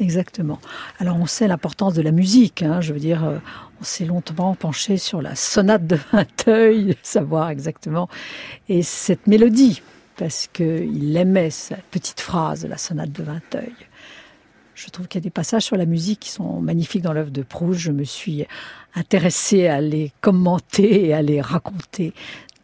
Exactement. 0.00 0.58
Alors 0.98 1.16
on 1.16 1.26
sait 1.26 1.46
l'importance 1.46 1.94
de 1.94 2.02
la 2.02 2.10
musique. 2.10 2.62
Hein, 2.62 2.80
je 2.80 2.92
veux 2.92 2.98
dire, 2.98 3.24
euh, 3.24 3.38
on 3.80 3.84
s'est 3.84 4.04
longtemps 4.04 4.54
penché 4.54 4.96
sur 4.96 5.22
la 5.22 5.36
sonate 5.36 5.86
de 5.86 5.98
Vinteuil, 6.12 6.96
savoir 7.02 7.50
exactement, 7.50 8.08
et 8.68 8.82
cette 8.82 9.26
mélodie, 9.26 9.82
parce 10.16 10.48
qu'il 10.52 11.16
aimait 11.16 11.50
cette 11.50 11.84
petite 11.90 12.20
phrase, 12.20 12.66
la 12.66 12.76
sonate 12.76 13.12
de 13.12 13.22
Vinteuil. 13.22 13.74
Je 14.74 14.88
trouve 14.88 15.06
qu'il 15.06 15.20
y 15.20 15.22
a 15.22 15.26
des 15.26 15.30
passages 15.30 15.62
sur 15.62 15.76
la 15.76 15.86
musique 15.86 16.20
qui 16.20 16.30
sont 16.30 16.60
magnifiques 16.60 17.02
dans 17.02 17.12
l'œuvre 17.12 17.30
de 17.30 17.42
Proust. 17.42 17.78
Je 17.78 17.92
me 17.92 18.02
suis 18.02 18.44
intéressée 18.96 19.68
à 19.68 19.80
les 19.80 20.12
commenter 20.20 21.06
et 21.06 21.14
à 21.14 21.22
les 21.22 21.40
raconter 21.40 22.12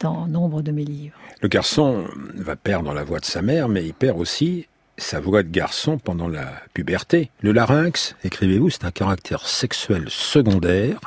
dans 0.01 0.27
nombre 0.27 0.63
de 0.63 0.73
mes 0.73 0.85
livres. 0.85 1.17
Le 1.41 1.49
garçon 1.49 2.05
va 2.35 2.57
perdre 2.57 2.93
la 2.93 3.05
voix 3.05 3.21
de 3.21 3.25
sa 3.25 3.43
mère, 3.43 3.69
mais 3.69 3.85
il 3.85 3.95
perd 3.95 4.19
aussi 4.19 4.67
sa 5.01 5.19
voix 5.19 5.43
de 5.43 5.51
garçon 5.51 5.99
pendant 5.99 6.29
la 6.29 6.53
puberté. 6.75 7.31
Le 7.41 7.53
larynx, 7.53 8.15
écrivez-vous, 8.23 8.71
c'est 8.71 8.85
un 8.85 8.91
caractère 8.91 9.47
sexuel 9.47 10.05
secondaire, 10.09 11.01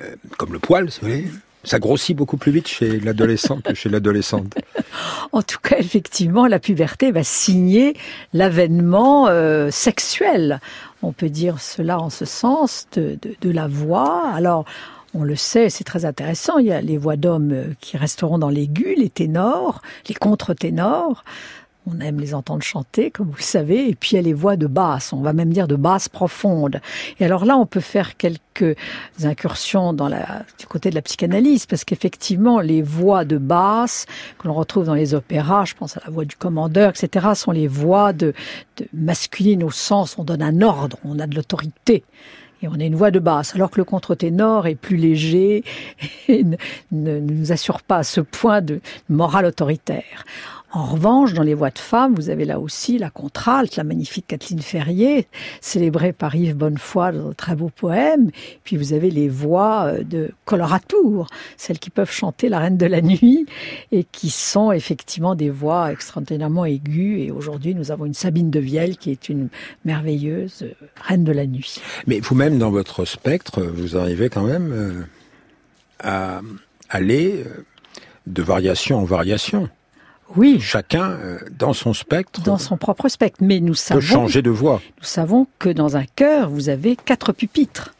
euh, 0.00 0.14
comme 0.38 0.52
le 0.52 0.58
poil, 0.58 0.88
vous. 1.00 1.08
Ça 1.64 1.78
grossit 1.78 2.16
beaucoup 2.16 2.38
plus 2.38 2.50
vite 2.50 2.66
chez 2.66 2.98
l'adolescent 2.98 3.60
que 3.60 3.74
chez 3.74 3.88
l'adolescente. 3.88 4.54
En 5.34 5.40
tout 5.40 5.58
cas, 5.62 5.76
effectivement, 5.78 6.46
la 6.46 6.58
puberté 6.58 7.12
va 7.12 7.24
signer 7.24 7.96
l'avènement 8.34 9.28
euh, 9.28 9.70
sexuel. 9.70 10.60
On 11.00 11.12
peut 11.12 11.30
dire 11.30 11.58
cela 11.58 11.98
en 11.98 12.10
ce 12.10 12.26
sens 12.26 12.86
de, 12.92 13.18
de 13.40 13.50
la 13.50 13.66
voix. 13.66 14.28
Alors, 14.34 14.66
on 15.14 15.24
le 15.24 15.36
sait, 15.36 15.70
c'est 15.70 15.84
très 15.84 16.04
intéressant. 16.04 16.58
Il 16.58 16.66
y 16.66 16.72
a 16.72 16.80
les 16.80 16.98
voix 16.98 17.16
d'hommes 17.16 17.52
euh, 17.52 17.64
qui 17.80 17.96
resteront 17.96 18.38
dans 18.38 18.50
l'aigu, 18.50 18.94
les 18.96 19.08
ténors, 19.08 19.80
les 20.08 20.14
contre-ténors. 20.14 21.24
On 21.86 21.98
aime 22.00 22.20
les 22.20 22.32
entendre 22.32 22.62
chanter, 22.62 23.10
comme 23.10 23.26
vous 23.26 23.38
le 23.38 23.42
savez, 23.42 23.88
et 23.88 23.96
puis 23.96 24.10
il 24.12 24.14
y 24.14 24.18
a 24.18 24.22
les 24.22 24.32
voix 24.32 24.56
de 24.56 24.68
basse, 24.68 25.12
on 25.12 25.20
va 25.20 25.32
même 25.32 25.52
dire 25.52 25.66
de 25.66 25.74
basse 25.74 26.08
profonde. 26.08 26.80
Et 27.18 27.24
alors 27.24 27.44
là, 27.44 27.56
on 27.56 27.66
peut 27.66 27.80
faire 27.80 28.16
quelques 28.16 28.76
incursions 29.24 29.92
dans 29.92 30.08
la, 30.08 30.44
du 30.60 30.66
côté 30.66 30.90
de 30.90 30.94
la 30.94 31.02
psychanalyse, 31.02 31.66
parce 31.66 31.84
qu'effectivement, 31.84 32.60
les 32.60 32.82
voix 32.82 33.24
de 33.24 33.36
basse 33.36 34.06
que 34.38 34.46
l'on 34.46 34.54
retrouve 34.54 34.84
dans 34.84 34.94
les 34.94 35.14
opéras, 35.14 35.64
je 35.64 35.74
pense 35.74 35.96
à 35.96 36.02
la 36.04 36.12
voix 36.12 36.24
du 36.24 36.36
commandeur, 36.36 36.90
etc., 36.90 37.30
sont 37.34 37.50
les 37.50 37.66
voix 37.66 38.12
de, 38.12 38.32
de 38.76 38.86
masculines 38.92 39.64
au 39.64 39.72
sens, 39.72 40.16
on 40.18 40.24
donne 40.24 40.42
un 40.42 40.62
ordre, 40.62 40.98
on 41.04 41.18
a 41.18 41.26
de 41.26 41.34
l'autorité 41.34 42.04
et 42.62 42.68
on 42.68 42.74
a 42.74 42.84
une 42.84 42.94
voix 42.94 43.10
de 43.10 43.18
basse, 43.18 43.54
alors 43.54 43.70
que 43.70 43.78
le 43.78 43.84
contre-ténor 43.84 44.66
est 44.66 44.76
plus 44.76 44.96
léger 44.96 45.64
et 46.28 46.44
ne, 46.44 46.56
ne, 46.92 47.18
nous 47.18 47.52
assure 47.52 47.82
pas 47.82 47.98
à 47.98 48.02
ce 48.04 48.20
point 48.20 48.60
de 48.60 48.80
morale 49.08 49.46
autoritaire. 49.46 50.24
En 50.74 50.84
revanche, 50.86 51.34
dans 51.34 51.42
les 51.42 51.52
voix 51.52 51.68
de 51.68 51.78
femmes, 51.78 52.14
vous 52.14 52.30
avez 52.30 52.46
là 52.46 52.58
aussi 52.58 52.96
la 52.96 53.10
contralte, 53.10 53.76
la 53.76 53.84
magnifique 53.84 54.26
Kathleen 54.26 54.62
Ferrier, 54.62 55.26
célébrée 55.60 56.14
par 56.14 56.34
Yves 56.34 56.56
Bonnefoy 56.56 57.12
dans 57.12 57.28
un 57.28 57.32
très 57.34 57.54
beau 57.54 57.68
poème. 57.68 58.30
Puis 58.64 58.78
vous 58.78 58.94
avez 58.94 59.10
les 59.10 59.28
voix 59.28 59.84
euh, 59.84 60.02
de 60.02 60.30
Coloratour, 60.46 61.26
celles 61.58 61.78
qui 61.78 61.90
peuvent 61.90 62.10
chanter 62.10 62.48
La 62.48 62.58
Reine 62.58 62.78
de 62.78 62.86
la 62.86 63.02
Nuit 63.02 63.44
et 63.90 64.04
qui 64.04 64.30
sont 64.30 64.72
effectivement 64.72 65.34
des 65.34 65.50
voix 65.50 65.92
extraordinairement 65.92 66.64
aiguës. 66.64 67.20
Et 67.20 67.30
aujourd'hui, 67.30 67.74
nous 67.74 67.90
avons 67.90 68.06
une 68.06 68.14
Sabine 68.14 68.50
de 68.50 68.60
Vielle 68.60 68.96
qui 68.96 69.10
est 69.10 69.28
une 69.28 69.50
merveilleuse 69.84 70.62
euh, 70.62 70.72
Reine 71.02 71.24
de 71.24 71.32
la 71.32 71.44
Nuit. 71.44 71.82
Mais 72.06 72.20
vous-même, 72.20 72.58
dans 72.58 72.70
votre 72.70 73.04
spectre, 73.04 73.60
vous 73.60 73.98
arrivez 73.98 74.30
quand 74.30 74.44
même 74.44 74.72
euh, 74.72 75.02
à 75.98 76.40
aller 76.88 77.44
de 78.26 78.42
variation 78.42 79.00
en 79.00 79.04
variation. 79.04 79.68
Oui. 80.36 80.60
Chacun 80.60 81.10
euh, 81.10 81.38
dans 81.58 81.72
son 81.72 81.92
spectre. 81.94 82.42
Dans 82.42 82.58
son 82.58 82.76
propre 82.76 83.08
spectre. 83.08 83.40
Mais 83.42 83.60
nous 83.60 83.74
savons. 83.74 84.00
Peut 84.00 84.06
changer 84.06 84.42
de 84.42 84.50
voix. 84.50 84.80
Nous 84.98 85.04
savons 85.04 85.46
que 85.58 85.68
dans 85.68 85.96
un 85.96 86.04
chœur, 86.04 86.50
vous 86.50 86.68
avez 86.68 86.96
quatre 86.96 87.32
pupitres. 87.32 87.94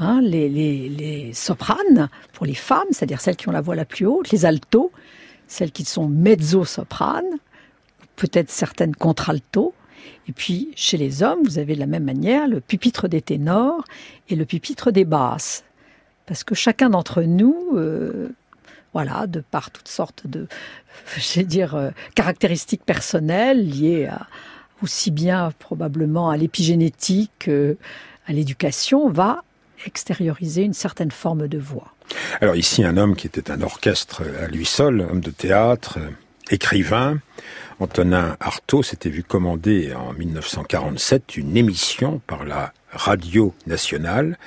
Hein, 0.00 0.20
les, 0.22 0.48
les, 0.48 0.88
les, 0.88 1.32
sopranes 1.32 2.08
pour 2.32 2.46
les 2.46 2.54
femmes, 2.54 2.86
c'est-à-dire 2.92 3.20
celles 3.20 3.34
qui 3.34 3.48
ont 3.48 3.52
la 3.52 3.60
voix 3.60 3.74
la 3.74 3.84
plus 3.84 4.06
haute, 4.06 4.30
les 4.30 4.46
altos, 4.46 4.92
celles 5.48 5.72
qui 5.72 5.84
sont 5.84 6.08
mezzo-sopranes, 6.08 7.38
peut-être 8.14 8.50
certaines 8.50 8.94
contraltos. 8.94 9.74
Et 10.28 10.32
puis 10.32 10.70
chez 10.76 10.98
les 10.98 11.24
hommes, 11.24 11.40
vous 11.42 11.58
avez 11.58 11.74
de 11.74 11.80
la 11.80 11.86
même 11.86 12.04
manière 12.04 12.46
le 12.46 12.60
pupitre 12.60 13.08
des 13.08 13.22
ténors 13.22 13.82
et 14.28 14.36
le 14.36 14.44
pupitre 14.44 14.92
des 14.92 15.04
basses. 15.04 15.64
Parce 16.26 16.44
que 16.44 16.54
chacun 16.54 16.90
d'entre 16.90 17.22
nous 17.22 17.70
euh, 17.74 18.28
voilà, 18.92 19.26
de 19.26 19.40
par 19.40 19.70
toutes 19.70 19.88
sortes 19.88 20.26
de, 20.26 20.46
je 21.16 21.40
dire, 21.40 21.74
euh, 21.74 21.90
caractéristiques 22.14 22.84
personnelles 22.84 23.68
liées 23.68 24.08
aussi 24.82 25.10
bien 25.10 25.52
probablement 25.58 26.30
à 26.30 26.36
l'épigénétique, 26.36 27.50
à 28.28 28.32
l'éducation, 28.32 29.10
va 29.10 29.42
extérioriser 29.86 30.62
une 30.62 30.72
certaine 30.72 31.10
forme 31.10 31.48
de 31.48 31.58
voix. 31.58 31.92
Alors 32.40 32.56
ici, 32.56 32.84
un 32.84 32.96
homme 32.96 33.16
qui 33.16 33.26
était 33.26 33.50
un 33.50 33.62
orchestre 33.62 34.22
à 34.40 34.46
lui 34.46 34.64
seul, 34.64 35.00
homme 35.00 35.20
de 35.20 35.30
théâtre, 35.30 35.98
écrivain, 36.50 37.18
Antonin 37.80 38.36
Artaud 38.40 38.82
s'était 38.82 39.10
vu 39.10 39.22
commander 39.22 39.94
en 39.94 40.12
1947 40.12 41.36
une 41.36 41.56
émission 41.56 42.20
par 42.26 42.44
la 42.44 42.72
radio 42.90 43.54
nationale 43.66 44.38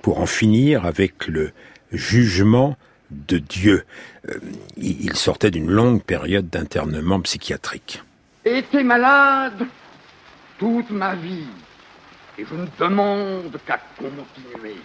pour 0.00 0.18
en 0.18 0.26
finir 0.26 0.84
avec 0.84 1.28
le 1.28 1.52
jugement 1.92 2.76
de 3.28 3.38
Dieu. 3.38 3.84
Euh, 4.28 4.34
il 4.76 5.14
sortait 5.16 5.50
d'une 5.50 5.70
longue 5.70 6.02
période 6.02 6.48
d'internement 6.48 7.20
psychiatrique. 7.20 8.02
Été 8.44 8.82
malade 8.82 9.66
toute 10.58 10.90
ma 10.90 11.14
vie 11.14 11.46
et 12.38 12.44
je 12.44 12.54
ne 12.54 12.66
demande 12.78 13.58
qu'à 13.66 13.80
continuer. 13.96 14.76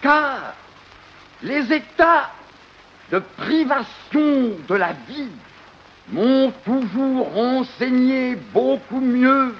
Car 0.00 0.54
les 1.42 1.72
états 1.72 2.30
de 3.10 3.18
privation 3.36 4.56
de 4.68 4.74
la 4.74 4.92
vie 5.08 5.30
m'ont 6.08 6.52
toujours 6.64 7.32
renseigné 7.32 8.36
beaucoup 8.52 9.00
mieux 9.00 9.54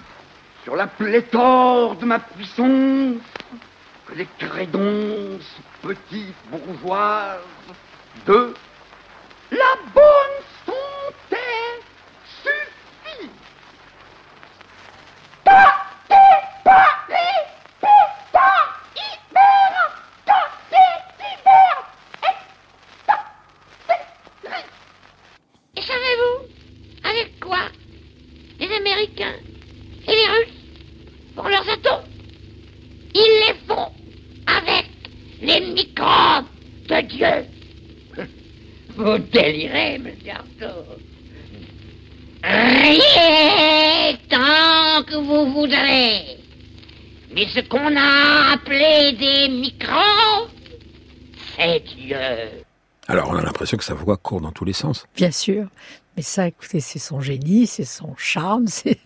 sur 0.64 0.76
la 0.76 0.86
pléthore 0.86 1.96
de 1.96 2.04
ma 2.04 2.18
puissance 2.18 3.18
que 4.06 4.14
les 4.14 4.28
crédonces 4.38 5.56
petites 5.82 6.34
bourgeoises 6.50 7.40
de 8.26 8.54
la 9.50 9.74
bonne 9.92 10.38
santé 10.64 11.36
suffit. 12.42 13.30
Et 25.76 25.80
savez-vous 25.82 26.48
avec 27.04 27.40
quoi 27.40 27.68
les 28.60 28.70
Américains 28.72 29.36
et 30.06 30.10
les 30.10 30.26
Russes 30.26 31.34
font 31.34 31.48
leurs 31.48 31.68
atomes 31.68 32.04
Ils 33.14 33.44
les 33.46 33.54
font 33.66 33.92
avec 34.46 34.86
les 35.40 35.60
microbes 35.60 36.46
de 36.88 37.00
Dieu. 37.06 38.26
Vous 38.94 39.18
délirez, 39.18 39.98
monsieur 39.98 40.32
Artaud. 40.32 40.84
Rien 42.44 44.16
tant 44.28 45.02
que 45.04 45.16
vous 45.16 45.52
voudrez. 45.52 46.36
Mais 47.34 47.41
ce 47.54 47.61
qu'on 47.61 47.97
a 47.97 48.52
appelé 48.54 49.12
des 49.12 49.49
microbes, 49.49 50.50
c'est 51.56 51.80
Dieu. 51.80 52.16
Alors 53.09 53.28
on 53.30 53.37
a 53.37 53.42
l'impression 53.42 53.76
que 53.76 53.85
sa 53.85 53.94
voix 53.94 54.16
court 54.16 54.40
dans 54.40 54.52
tous 54.52 54.64
les 54.64 54.73
sens. 54.73 55.06
Bien 55.16 55.30
sûr. 55.30 55.66
Mais 56.16 56.23
ça, 56.23 56.47
écoutez, 56.47 56.81
c'est 56.81 56.99
son 56.99 57.21
génie, 57.21 57.66
c'est 57.66 57.85
son 57.87 58.14
charme, 58.19 58.66
c'est 58.69 58.99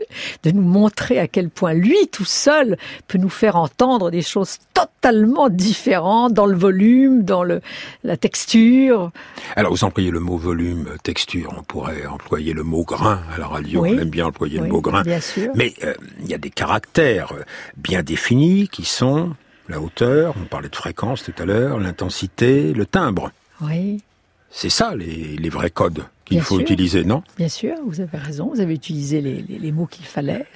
de 0.43 0.51
nous 0.51 0.63
montrer 0.63 1.19
à 1.21 1.29
quel 1.29 1.51
point 1.51 1.73
lui, 1.73 2.09
tout 2.11 2.25
seul, 2.25 2.77
peut 3.07 3.19
nous 3.19 3.29
faire 3.29 3.55
entendre 3.57 4.11
des 4.11 4.23
choses 4.23 4.59
totalement 4.75 5.49
différentes 5.49 6.33
dans 6.33 6.47
le 6.47 6.57
volume, 6.57 7.23
dans 7.23 7.45
le, 7.45 7.61
la 8.03 8.17
texture. 8.17 9.13
Alors 9.55 9.73
vous 9.73 9.85
employez 9.85 10.11
le 10.11 10.19
mot 10.21 10.37
volume, 10.37 10.89
texture, 11.05 11.55
on 11.57 11.63
pourrait 11.63 12.07
employer 12.07 12.53
le 12.53 12.65
mot 12.65 12.83
grain 12.85 13.21
à 13.35 13.39
la 13.39 13.47
radio, 13.47 13.83
Oui. 13.83 13.95
on 13.97 13.99
aime 14.01 14.11
bien 14.11 14.27
employer 14.27 14.59
Oui, 14.59 14.67
le 14.67 14.73
mot 14.73 14.81
grain. 14.81 15.03
bien 15.03 15.21
sûr. 15.21 15.53
Mais 15.55 15.75
euh, 15.85 15.95
il 16.21 16.27
y 16.29 16.35
a 16.35 16.39
des 16.39 16.51
caractères 16.51 17.33
euh, 17.33 17.43
bien 17.77 18.03
définis 18.03 18.69
qui 18.69 18.85
sont 18.85 19.35
la 19.69 19.81
hauteur, 19.81 20.35
on 20.41 20.45
parlait 20.45 20.69
de 20.69 20.77
fréquence 20.77 21.23
tout 21.23 21.35
à 21.39 21.45
l'heure, 21.45 21.79
l'intensité, 21.79 22.73
le 22.73 22.87
timbre. 22.87 23.31
Oui, 23.61 24.03
C'est 24.51 24.71
ça 24.71 24.95
les, 24.97 25.37
les 25.37 25.49
vrais 25.49 25.71
codes 25.71 26.05
qu'il 26.25 26.41
faut 26.41 26.55
sûr. 26.57 26.63
utiliser, 26.63 27.05
non? 27.05 27.23
Bien 27.37 27.49
sûr, 27.49 27.75
vous 27.87 28.01
avez 28.01 28.19
raison, 28.19 28.49
vous 28.53 28.61
avez 28.61 28.75
utilisé 28.75 29.21
les, 29.21 29.43
les- 29.43 29.59
les 29.59 29.73
mots 29.73 29.87
qu'il 29.87 30.07
fallait. 30.07 30.47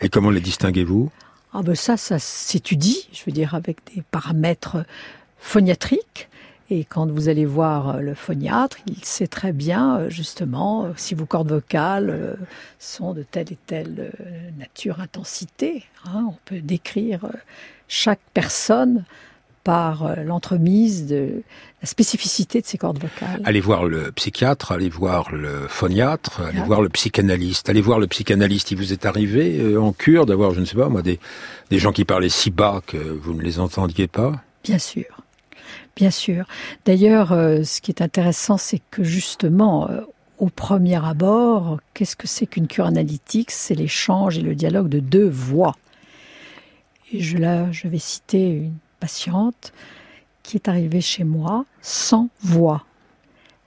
Et 0.00 0.08
comment 0.08 0.30
les 0.30 0.40
distinguez-vous? 0.40 1.10
Ah 1.54 1.62
ben 1.62 1.74
ça, 1.74 1.96
ça 1.96 2.18
s'étudie, 2.18 3.08
je 3.12 3.22
veux 3.26 3.32
dire, 3.32 3.54
avec 3.54 3.78
des 3.94 4.02
paramètres 4.10 4.84
phoniatriques. 5.38 6.28
Et 6.70 6.84
quand 6.84 7.10
vous 7.10 7.28
allez 7.28 7.44
voir 7.44 7.96
euh, 7.96 8.00
le 8.00 8.14
phoniatre, 8.14 8.78
il 8.86 9.04
sait 9.04 9.26
très 9.26 9.52
bien, 9.52 9.98
euh, 9.98 10.10
justement, 10.10 10.86
euh, 10.86 10.92
si 10.96 11.14
vos 11.14 11.26
cordes 11.26 11.50
vocales 11.50 12.38
sont 12.78 13.12
de 13.12 13.22
telle 13.22 13.52
et 13.52 13.58
telle 13.66 14.12
nature, 14.58 15.00
intensité. 15.00 15.84
hein. 16.06 16.26
on 16.28 16.36
peut 16.46 16.60
décrire 16.60 17.26
chaque 17.88 18.20
personne 18.32 19.04
par 19.64 20.04
euh, 20.04 20.16
l'entremise 20.24 21.06
de 21.06 21.42
la 21.80 21.86
spécificité 21.86 22.60
de 22.60 22.66
ses 22.66 22.78
cordes 22.78 22.98
vocales. 22.98 23.40
Allez 23.44 23.60
voir 23.60 23.84
le 23.84 24.10
psychiatre, 24.12 24.72
allez 24.72 24.88
voir 24.88 25.32
le 25.32 25.66
phoniatre, 25.68 26.40
allez 26.40 26.58
Ah. 26.62 26.66
voir 26.66 26.82
le 26.82 26.88
psychanalyste. 26.88 27.68
Allez 27.68 27.80
voir 27.80 27.98
le 27.98 28.06
psychanalyste. 28.06 28.70
Il 28.72 28.78
vous 28.78 28.92
est 28.92 29.06
arrivé 29.06 29.58
euh, 29.60 29.80
en 29.80 29.92
cure 29.92 30.26
d'avoir, 30.26 30.52
je 30.52 30.60
ne 30.60 30.64
sais 30.64 30.76
pas 30.76 30.88
moi, 30.88 31.02
des, 31.02 31.18
des 31.70 31.78
gens 31.78 31.92
qui 31.92 32.04
parlaient 32.04 32.28
si 32.28 32.50
bas 32.50 32.80
que 32.86 32.96
vous 32.96 33.34
ne 33.34 33.42
les 33.42 33.60
entendiez 33.60 34.08
pas? 34.08 34.42
Bien 34.64 34.78
sûr, 34.78 35.04
bien 35.96 36.10
sûr. 36.10 36.44
D'ailleurs, 36.84 37.32
euh, 37.32 37.62
ce 37.64 37.80
qui 37.80 37.90
est 37.90 38.02
intéressant, 38.02 38.56
c'est 38.56 38.80
que 38.90 39.02
justement, 39.04 39.88
euh, 39.90 40.00
au 40.38 40.48
premier 40.48 41.04
abord, 41.04 41.78
qu'est-ce 41.94 42.16
que 42.16 42.26
c'est 42.26 42.46
qu'une 42.46 42.66
cure 42.66 42.86
analytique? 42.86 43.50
C'est 43.52 43.74
l'échange 43.74 44.38
et 44.38 44.42
le 44.42 44.54
dialogue 44.56 44.88
de 44.88 44.98
deux 44.98 45.28
voix. 45.28 45.76
Et 47.12 47.20
je, 47.20 47.36
là, 47.38 47.70
je 47.70 47.86
vais 47.88 47.98
citer 47.98 48.48
une 48.50 48.72
patiente 49.02 49.72
qui 50.44 50.56
est 50.56 50.68
arrivée 50.68 51.00
chez 51.00 51.24
moi 51.24 51.64
sans 51.80 52.28
voix. 52.40 52.84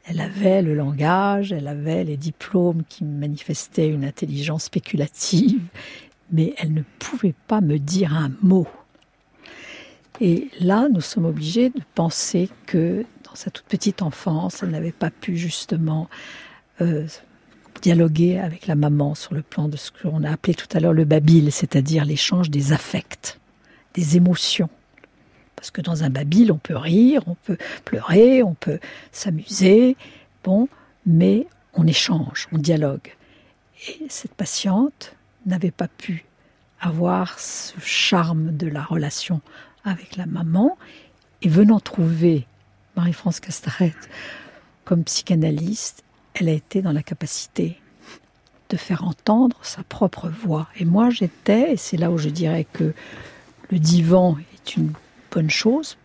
Elle 0.06 0.22
avait 0.22 0.62
le 0.62 0.76
langage, 0.76 1.52
elle 1.52 1.68
avait 1.68 2.06
les 2.06 2.16
diplômes 2.16 2.84
qui 2.88 3.04
manifestaient 3.04 3.90
une 3.90 4.06
intelligence 4.06 4.66
spéculative, 4.66 5.62
mais 6.32 6.54
elle 6.58 6.74
ne 6.74 6.84
pouvait 7.00 7.36
pas 7.48 7.60
me 7.60 7.78
dire 7.78 8.14
un 8.14 8.32
mot. 8.42 8.68
Et 10.22 10.50
là, 10.62 10.88
nous 10.94 11.02
sommes 11.02 11.26
obligés 11.26 11.70
de 11.70 11.82
penser 11.96 12.50
que 12.66 13.04
dans 13.26 13.36
sa 13.36 13.52
toute 13.52 13.66
petite 13.66 14.02
enfance, 14.02 14.64
elle 14.64 14.70
n'avait 14.70 14.94
pas 14.94 15.10
pu 15.10 15.36
justement 15.36 16.08
euh, 16.80 17.06
dialoguer 17.82 18.40
avec 18.40 18.68
la 18.68 18.76
maman 18.76 19.16
sur 19.16 19.34
le 19.34 19.42
plan 19.42 19.68
de 19.68 19.76
ce 19.76 19.92
qu'on 19.92 20.24
a 20.24 20.32
appelé 20.32 20.54
tout 20.54 20.70
à 20.74 20.80
l'heure 20.80 20.94
le 20.94 21.04
babil, 21.04 21.52
c'est-à-dire 21.52 22.06
l'échange 22.06 22.50
des 22.50 22.72
affects, 22.72 23.38
des 23.96 24.16
émotions. 24.16 24.70
Parce 25.66 25.72
que 25.72 25.82
dans 25.82 26.04
un 26.04 26.12
babil, 26.12 26.52
on 26.52 26.60
peut 26.60 26.78
rire, 26.78 27.24
on 27.26 27.34
peut 27.34 27.58
pleurer, 27.86 28.44
on 28.44 28.54
peut 28.54 28.78
s'amuser, 29.12 29.98
bon, 30.44 30.70
mais 31.08 31.48
on 31.74 31.88
échange, 31.88 32.48
on 32.52 32.60
dialogue. 32.60 33.16
Et 33.88 34.06
cette 34.08 34.36
patiente 34.36 35.16
n'avait 35.48 35.72
pas 35.72 35.88
pu 35.88 36.26
avoir 36.80 37.40
ce 37.40 37.74
charme 37.80 38.56
de 38.56 38.68
la 38.68 38.84
relation 38.84 39.42
avec 39.84 40.18
la 40.18 40.28
maman 40.28 40.78
et 41.42 41.50
venant 41.50 41.80
trouver 41.80 42.46
Marie-France 42.96 43.40
Castarette 43.40 44.08
comme 44.84 45.04
psychanalyste, 45.04 46.04
elle 46.36 46.50
a 46.50 46.54
été 46.54 46.84
dans 46.84 46.94
la 46.94 47.02
capacité 47.02 47.82
de 48.70 48.78
faire 48.78 49.04
entendre 49.04 49.58
sa 49.64 49.82
propre 49.82 50.30
voix. 50.30 50.68
Et 50.76 50.86
moi 50.86 51.10
j'étais, 51.10 51.74
et 51.74 51.78
c'est 51.78 51.98
là 51.98 52.12
où 52.12 52.20
je 52.20 52.30
dirais 52.30 52.68
que 52.72 52.94
le 53.72 53.80
divan 53.80 54.38
est 54.54 54.76
une 54.76 54.94
chose, 55.50 55.98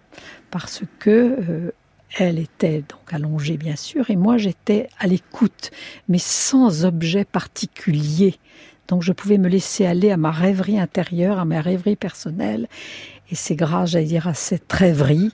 parce 0.51 0.83
que 0.99 1.11
euh, 1.11 1.73
elle 2.19 2.39
était 2.39 2.83
donc 2.89 3.13
allongée 3.13 3.57
bien 3.57 3.77
sûr, 3.77 4.11
et 4.11 4.17
moi 4.17 4.37
j'étais 4.37 4.89
à 4.99 5.07
l'écoute, 5.07 5.71
mais 6.09 6.19
sans 6.19 6.85
objet 6.85 7.25
particulier. 7.25 8.37
Donc 8.89 9.03
je 9.03 9.13
pouvais 9.13 9.39
me 9.39 9.49
laisser 9.49 9.87
aller 9.87 10.11
à 10.11 10.17
ma 10.17 10.33
rêverie 10.33 10.81
intérieure, 10.81 11.39
à 11.39 11.45
ma 11.45 11.61
rêverie 11.61 11.97
personnelle, 11.97 12.69
et 13.31 13.35
c'est 13.37 13.55
grâce, 13.55 13.91
j'allais 13.91 14.07
dire, 14.07 14.27
à 14.27 14.35
cette 14.35 14.73
rêverie. 14.73 15.33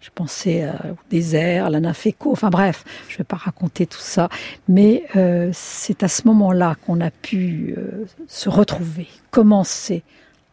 Je 0.00 0.10
pensais 0.14 0.68
au 0.68 1.10
désert, 1.10 1.66
à 1.66 1.70
la 1.70 1.80
nymphéco, 1.80 2.30
enfin 2.30 2.50
bref, 2.50 2.84
je 3.08 3.14
ne 3.14 3.18
vais 3.18 3.24
pas 3.24 3.36
raconter 3.36 3.86
tout 3.86 3.98
ça, 3.98 4.28
mais 4.68 5.04
euh, 5.16 5.50
c'est 5.52 6.04
à 6.04 6.08
ce 6.08 6.22
moment-là 6.28 6.76
qu'on 6.86 7.00
a 7.00 7.10
pu 7.10 7.74
euh, 7.76 8.06
se 8.28 8.48
retrouver, 8.48 9.08
commencer 9.30 10.04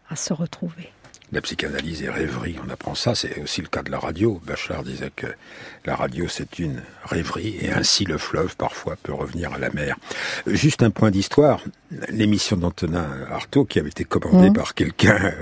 à 0.10 0.15
se 0.15 0.34
retrouver. 0.34 0.89
La 1.32 1.42
psychanalyse 1.42 2.04
et 2.04 2.10
rêverie, 2.10 2.56
on 2.66 2.70
apprend 2.70 2.94
ça, 2.94 3.16
c'est 3.16 3.42
aussi 3.42 3.62
le 3.62 3.68
cas 3.68 3.82
de 3.82 3.90
la 3.90 3.98
radio. 4.00 4.40
Bachelard 4.46 4.84
disait 4.84 5.12
que 5.16 5.26
la 5.84 5.96
radio 5.96 6.28
c'est 6.28 6.60
une 6.60 6.82
rêverie 7.04 7.58
et 7.62 7.72
ainsi 7.72 8.06
le 8.06 8.18
fleuve 8.20 8.56
parfois 8.56 8.96
peut 9.02 9.12
revenir 9.14 9.52
à 9.52 9.58
la 9.58 9.72
mer. 9.72 9.96
Juste 10.46 10.84
un 10.84 10.92
point 10.92 11.10
d'histoire, 11.10 11.62
l'émission 12.10 12.58
d'Antonin 12.58 13.08
Artaud 13.32 13.66
qui 13.66 13.80
avait 13.80 13.90
été 13.90 14.04
commandée 14.06 14.50
Mhm. 14.50 14.54
par 14.54 14.76
quelqu'un 14.76 15.34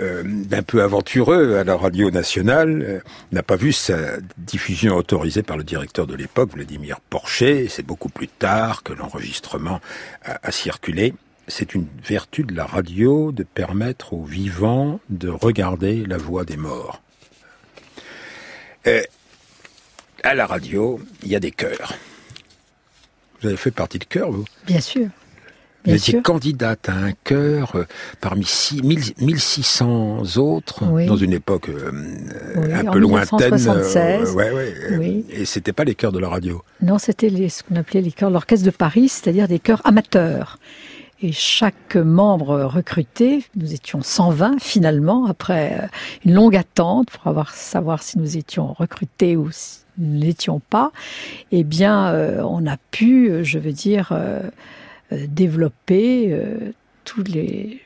euh, 0.00 0.22
d'un 0.24 0.62
peu 0.62 0.82
aventureux 0.82 1.56
à 1.58 1.64
la 1.64 1.76
radio 1.76 2.10
nationale 2.10 2.82
euh, 2.82 3.00
n'a 3.30 3.42
pas 3.42 3.56
vu 3.56 3.72
sa 3.72 4.16
diffusion 4.38 4.96
autorisée 4.96 5.42
par 5.42 5.58
le 5.58 5.64
directeur 5.64 6.06
de 6.06 6.14
l'époque, 6.14 6.52
Vladimir 6.54 7.00
Porcher. 7.10 7.68
C'est 7.68 7.84
beaucoup 7.86 8.08
plus 8.08 8.28
tard 8.28 8.82
que 8.82 8.94
l'enregistrement 8.94 9.80
a, 10.24 10.38
a 10.42 10.50
circulé. 10.52 11.12
C'est 11.48 11.74
une 11.74 11.86
vertu 12.06 12.44
de 12.44 12.54
la 12.54 12.66
radio 12.66 13.32
de 13.32 13.42
permettre 13.42 14.12
aux 14.12 14.22
vivants 14.24 15.00
de 15.08 15.28
regarder 15.28 16.04
la 16.06 16.18
voix 16.18 16.44
des 16.44 16.56
morts. 16.58 17.02
Euh, 18.86 19.02
à 20.22 20.34
la 20.34 20.46
radio, 20.46 21.00
il 21.22 21.28
y 21.30 21.36
a 21.36 21.40
des 21.40 21.50
chœurs. 21.50 21.94
Vous 23.40 23.48
avez 23.48 23.56
fait 23.56 23.70
partie 23.70 23.98
de 23.98 24.04
chœur, 24.04 24.30
vous? 24.30 24.44
Bien 24.66 24.80
sûr. 24.80 25.06
Vous 25.06 25.92
Bien 25.92 25.94
étiez 25.94 26.14
sûr. 26.14 26.22
candidate 26.22 26.88
à 26.88 26.92
un 26.94 27.12
chœur 27.12 27.76
euh, 27.76 27.84
parmi 28.20 28.44
six- 28.44 28.82
mille- 28.82 29.14
1600 29.20 30.36
autres 30.36 30.84
Oui. 30.90 31.06
dans 31.06 31.16
une 31.16 31.32
époque 31.32 31.68
euh, 31.68 31.90
Oui, 32.56 32.72
un 32.72 32.84
peu 32.90 32.98
lointaine. 32.98 33.54
1976. 33.54 34.34
ouais, 34.34 34.50
ouais, 34.50 34.74
euh, 34.90 34.98
Oui. 34.98 35.24
Et 35.30 35.44
c'était 35.44 35.72
pas 35.72 35.84
les 35.84 35.94
chœurs 35.94 36.12
de 36.12 36.18
la 36.18 36.28
radio? 36.28 36.62
Non, 36.82 36.98
c'était 36.98 37.30
ce 37.48 37.62
qu'on 37.62 37.76
appelait 37.76 38.02
les 38.02 38.10
chœurs, 38.12 38.30
l'orchestre 38.30 38.66
de 38.66 38.70
Paris, 38.70 39.08
c'est-à-dire 39.08 39.46
des 39.48 39.60
chœurs 39.60 39.80
amateurs. 39.86 40.58
Et 41.20 41.32
chaque 41.32 41.96
membre 41.96 42.62
recruté, 42.62 43.44
nous 43.56 43.74
étions 43.74 44.02
120 44.02 44.62
finalement, 44.62 45.26
après 45.26 45.72
euh, 45.72 45.86
une 46.24 46.34
longue 46.34 46.54
attente 46.54 47.10
pour 47.10 47.26
avoir, 47.26 47.54
savoir 47.54 48.04
si 48.04 48.18
nous 48.20 48.36
étions 48.36 48.72
recrutés 48.72 49.36
ou 49.36 49.50
si 49.50 49.80
nous 49.98 50.14
ne 50.14 50.20
l'étions 50.20 50.60
pas, 50.60 50.92
eh 51.50 51.64
bien, 51.64 52.06
euh, 52.12 52.40
on 52.44 52.68
a 52.68 52.76
pu, 52.92 53.44
je 53.44 53.58
veux 53.58 53.72
dire, 53.72 54.10
euh, 54.12 54.48
développer 55.10 56.38
tous 57.04 57.24
les 57.24 57.82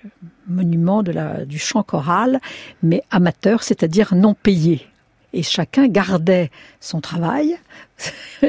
monuments 0.47 1.03
du 1.03 1.59
chant 1.59 1.83
choral, 1.85 2.39
mais 2.83 3.03
amateur, 3.11 3.63
c'est-à-dire 3.63 4.15
non 4.15 4.35
payé 4.35 4.87
et 5.33 5.43
chacun 5.43 5.89
gardait 5.89 6.51
son 6.81 7.01
travail 7.01 7.59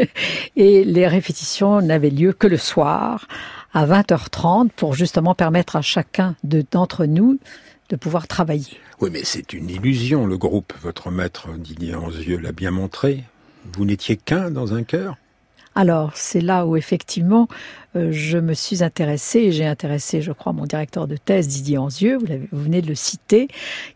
et 0.56 0.84
les 0.84 1.08
répétitions 1.08 1.82
n'avaient 1.82 2.10
lieu 2.10 2.34
que 2.34 2.48
le 2.48 2.58
soir 2.58 3.28
à 3.74 3.86
20h30 3.86 4.70
pour 4.70 4.94
justement 4.94 5.36
permettre 5.36 5.76
à 5.76 5.82
chacun 5.82 6.36
d'entre 6.44 7.06
nous 7.06 7.40
de 7.90 7.96
pouvoir 7.96 8.28
travailler. 8.28 8.80
Oui, 9.02 9.10
mais 9.12 9.24
c'est 9.24 9.54
une 9.54 9.70
illusion, 9.70 10.26
le 10.26 10.38
groupe. 10.38 10.74
Votre 10.82 11.12
maître 11.12 11.50
Didier 11.58 11.96
Anzieux 11.96 12.38
l'a 12.38 12.52
bien 12.52 12.72
montré. 12.72 13.24
Vous 13.74 13.86
n'étiez 13.86 14.18
qu'un 14.18 14.52
dans 14.52 14.74
un 14.74 14.84
cœur? 14.84 15.18
Alors, 15.76 16.12
c'est 16.16 16.42
là 16.42 16.66
où 16.66 16.78
effectivement 16.78 17.48
je 17.96 18.38
me 18.38 18.54
suis 18.54 18.84
intéressée, 18.84 19.52
j'ai 19.52 19.66
intéressé, 19.66 20.22
je 20.22 20.32
crois, 20.32 20.54
mon 20.54 20.66
directeur 20.66 21.08
de 21.08 21.16
thèse, 21.16 21.48
Didier 21.48 21.78
Anzieux, 21.78 22.18
vous, 22.18 22.26
vous 22.52 22.64
venez 22.64 22.82
de 22.82 22.88
le 22.88 22.96
citer, 22.96 23.48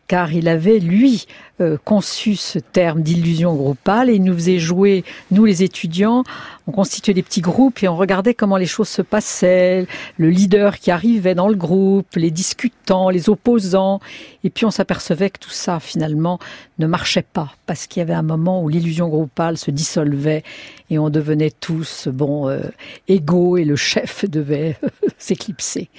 car 0.07 0.31
il 0.33 0.47
avait, 0.47 0.79
lui, 0.79 1.25
euh, 1.59 1.75
conçu 1.83 2.35
ce 2.35 2.59
terme 2.59 3.01
d'illusion 3.01 3.55
groupale 3.55 4.09
et 4.11 4.15
il 4.15 4.23
nous 4.23 4.35
faisait 4.35 4.59
jouer, 4.59 5.03
nous 5.31 5.43
les 5.43 5.63
étudiants, 5.63 6.23
on 6.67 6.71
constituait 6.71 7.15
des 7.15 7.23
petits 7.23 7.41
groupes 7.41 7.81
et 7.81 7.87
on 7.87 7.95
regardait 7.95 8.33
comment 8.33 8.57
les 8.57 8.67
choses 8.67 8.89
se 8.89 9.01
passaient, 9.01 9.87
le 10.17 10.29
leader 10.29 10.77
qui 10.77 10.91
arrivait 10.91 11.33
dans 11.33 11.47
le 11.47 11.55
groupe, 11.55 12.15
les 12.15 12.29
discutants, 12.29 13.09
les 13.09 13.29
opposants, 13.29 13.99
et 14.43 14.49
puis 14.49 14.65
on 14.65 14.71
s'apercevait 14.71 15.29
que 15.31 15.39
tout 15.39 15.49
ça 15.49 15.79
finalement 15.79 16.39
ne 16.77 16.85
marchait 16.85 17.25
pas 17.33 17.53
parce 17.65 17.87
qu'il 17.87 17.99
y 17.99 18.03
avait 18.03 18.13
un 18.13 18.21
moment 18.21 18.61
où 18.61 18.69
l'illusion 18.69 19.09
groupale 19.09 19.57
se 19.57 19.71
dissolvait 19.71 20.43
et 20.89 20.99
on 20.99 21.09
devenait 21.09 21.51
tous 21.51 22.07
bon 22.07 22.47
euh, 22.47 22.61
égaux 23.07 23.57
et 23.57 23.65
le 23.65 23.75
chef 23.87 24.25
devait 24.25 24.77
s'éclipser. 25.17 25.89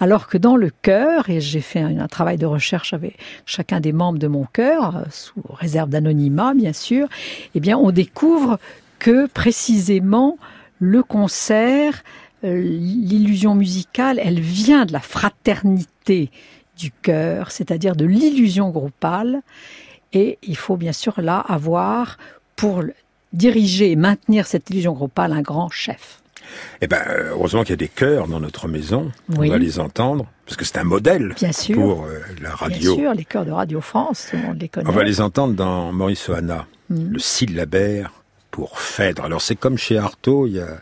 Alors 0.00 0.26
que 0.28 0.38
dans 0.38 0.56
le 0.56 0.70
cœur, 0.70 1.28
et 1.28 1.40
j'ai 1.40 1.60
fait 1.60 1.80
un, 1.80 2.08
travail 2.08 2.38
de 2.38 2.46
recherche 2.46 2.92
avec 2.94 3.18
chacun 3.44 3.80
des 3.80 3.92
membres 3.92 4.18
de 4.18 4.26
mon 4.26 4.44
cœur, 4.44 5.04
sous 5.10 5.42
réserve 5.50 5.90
d'anonymat 5.90 6.54
bien 6.54 6.72
sûr, 6.72 7.08
eh 7.54 7.60
bien 7.60 7.76
on 7.76 7.90
découvre 7.90 8.58
que 8.98 9.26
précisément 9.26 10.38
le 10.78 11.02
concert, 11.02 12.02
euh, 12.44 12.60
l'illusion 12.60 13.54
musicale, 13.54 14.18
elle 14.22 14.40
vient 14.40 14.86
de 14.86 14.92
la 14.92 15.00
fraternité 15.00 16.30
du 16.78 16.90
cœur, 16.90 17.50
c'est-à-dire 17.50 17.96
de 17.96 18.06
l'illusion 18.06 18.70
groupale. 18.70 19.42
Et 20.12 20.38
il 20.42 20.56
faut 20.56 20.76
bien 20.76 20.92
sûr 20.92 21.20
là 21.20 21.38
avoir 21.38 22.18
pour 22.56 22.82
diriger 23.32 23.90
et 23.90 23.96
maintenir 23.96 24.46
cette 24.46 24.70
illusion 24.70 24.92
groupale 24.92 25.32
un 25.32 25.42
grand 25.42 25.68
chef. 25.68 26.22
Eh 26.80 26.86
ben, 26.86 27.02
heureusement 27.30 27.62
qu'il 27.62 27.70
y 27.70 27.74
a 27.74 27.76
des 27.76 27.88
chœurs 27.88 28.28
dans 28.28 28.40
notre 28.40 28.68
maison. 28.68 29.10
On 29.36 29.46
va 29.46 29.58
les 29.58 29.78
entendre, 29.78 30.26
parce 30.46 30.56
que 30.56 30.64
c'est 30.64 30.78
un 30.78 30.84
modèle 30.84 31.34
pour 31.72 32.04
euh, 32.04 32.20
la 32.42 32.54
radio. 32.54 32.96
Bien 32.96 33.04
sûr, 33.04 33.14
les 33.14 33.24
chœurs 33.24 33.44
de 33.44 33.52
Radio 33.52 33.80
France, 33.80 34.28
tout 34.30 34.36
le 34.36 34.42
monde 34.42 34.60
les 34.60 34.68
connaît. 34.68 34.88
On 34.88 34.92
va 34.92 35.04
les 35.04 35.20
entendre 35.20 35.54
dans 35.54 35.92
Maurice 35.92 36.28
Ohana, 36.28 36.66
mm. 36.90 37.12
le 37.12 37.18
syllabaire 37.18 38.12
pour 38.50 38.78
Phèdre. 38.78 39.24
Alors 39.24 39.42
c'est 39.42 39.56
comme 39.56 39.78
chez 39.78 39.98
Artaud, 39.98 40.46
il 40.46 40.54
y 40.54 40.60
a 40.60 40.80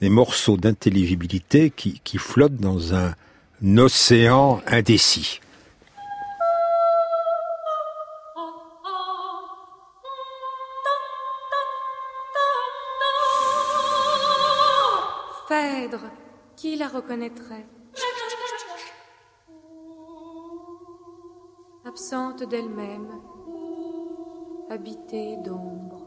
des 0.00 0.10
morceaux 0.10 0.56
d'intelligibilité 0.56 1.70
qui, 1.70 2.00
qui 2.04 2.18
flottent 2.18 2.56
dans 2.56 2.94
un 2.94 3.14
océan 3.76 4.62
indécis. 4.66 5.40
Reconnaîtrait 16.90 17.66
Absente 21.86 22.44
d'elle-même, 22.44 23.10
habitée 24.68 25.36
d'ombre. 25.38 26.06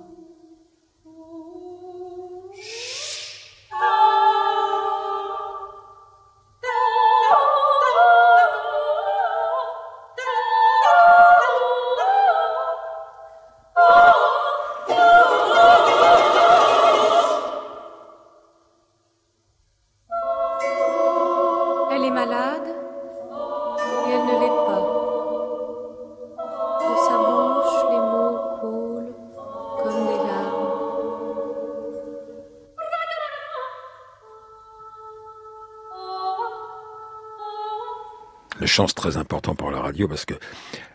Chant, 38.73 38.87
c'est 38.87 38.95
très 38.95 39.17
important 39.17 39.53
pour 39.53 39.69
la 39.69 39.79
radio 39.79 40.07
parce 40.07 40.25
que 40.25 40.33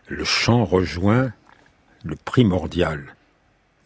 le 0.09 0.25
chant 0.25 0.65
rejoint 0.65 1.31
le 2.03 2.15
primordial. 2.17 3.15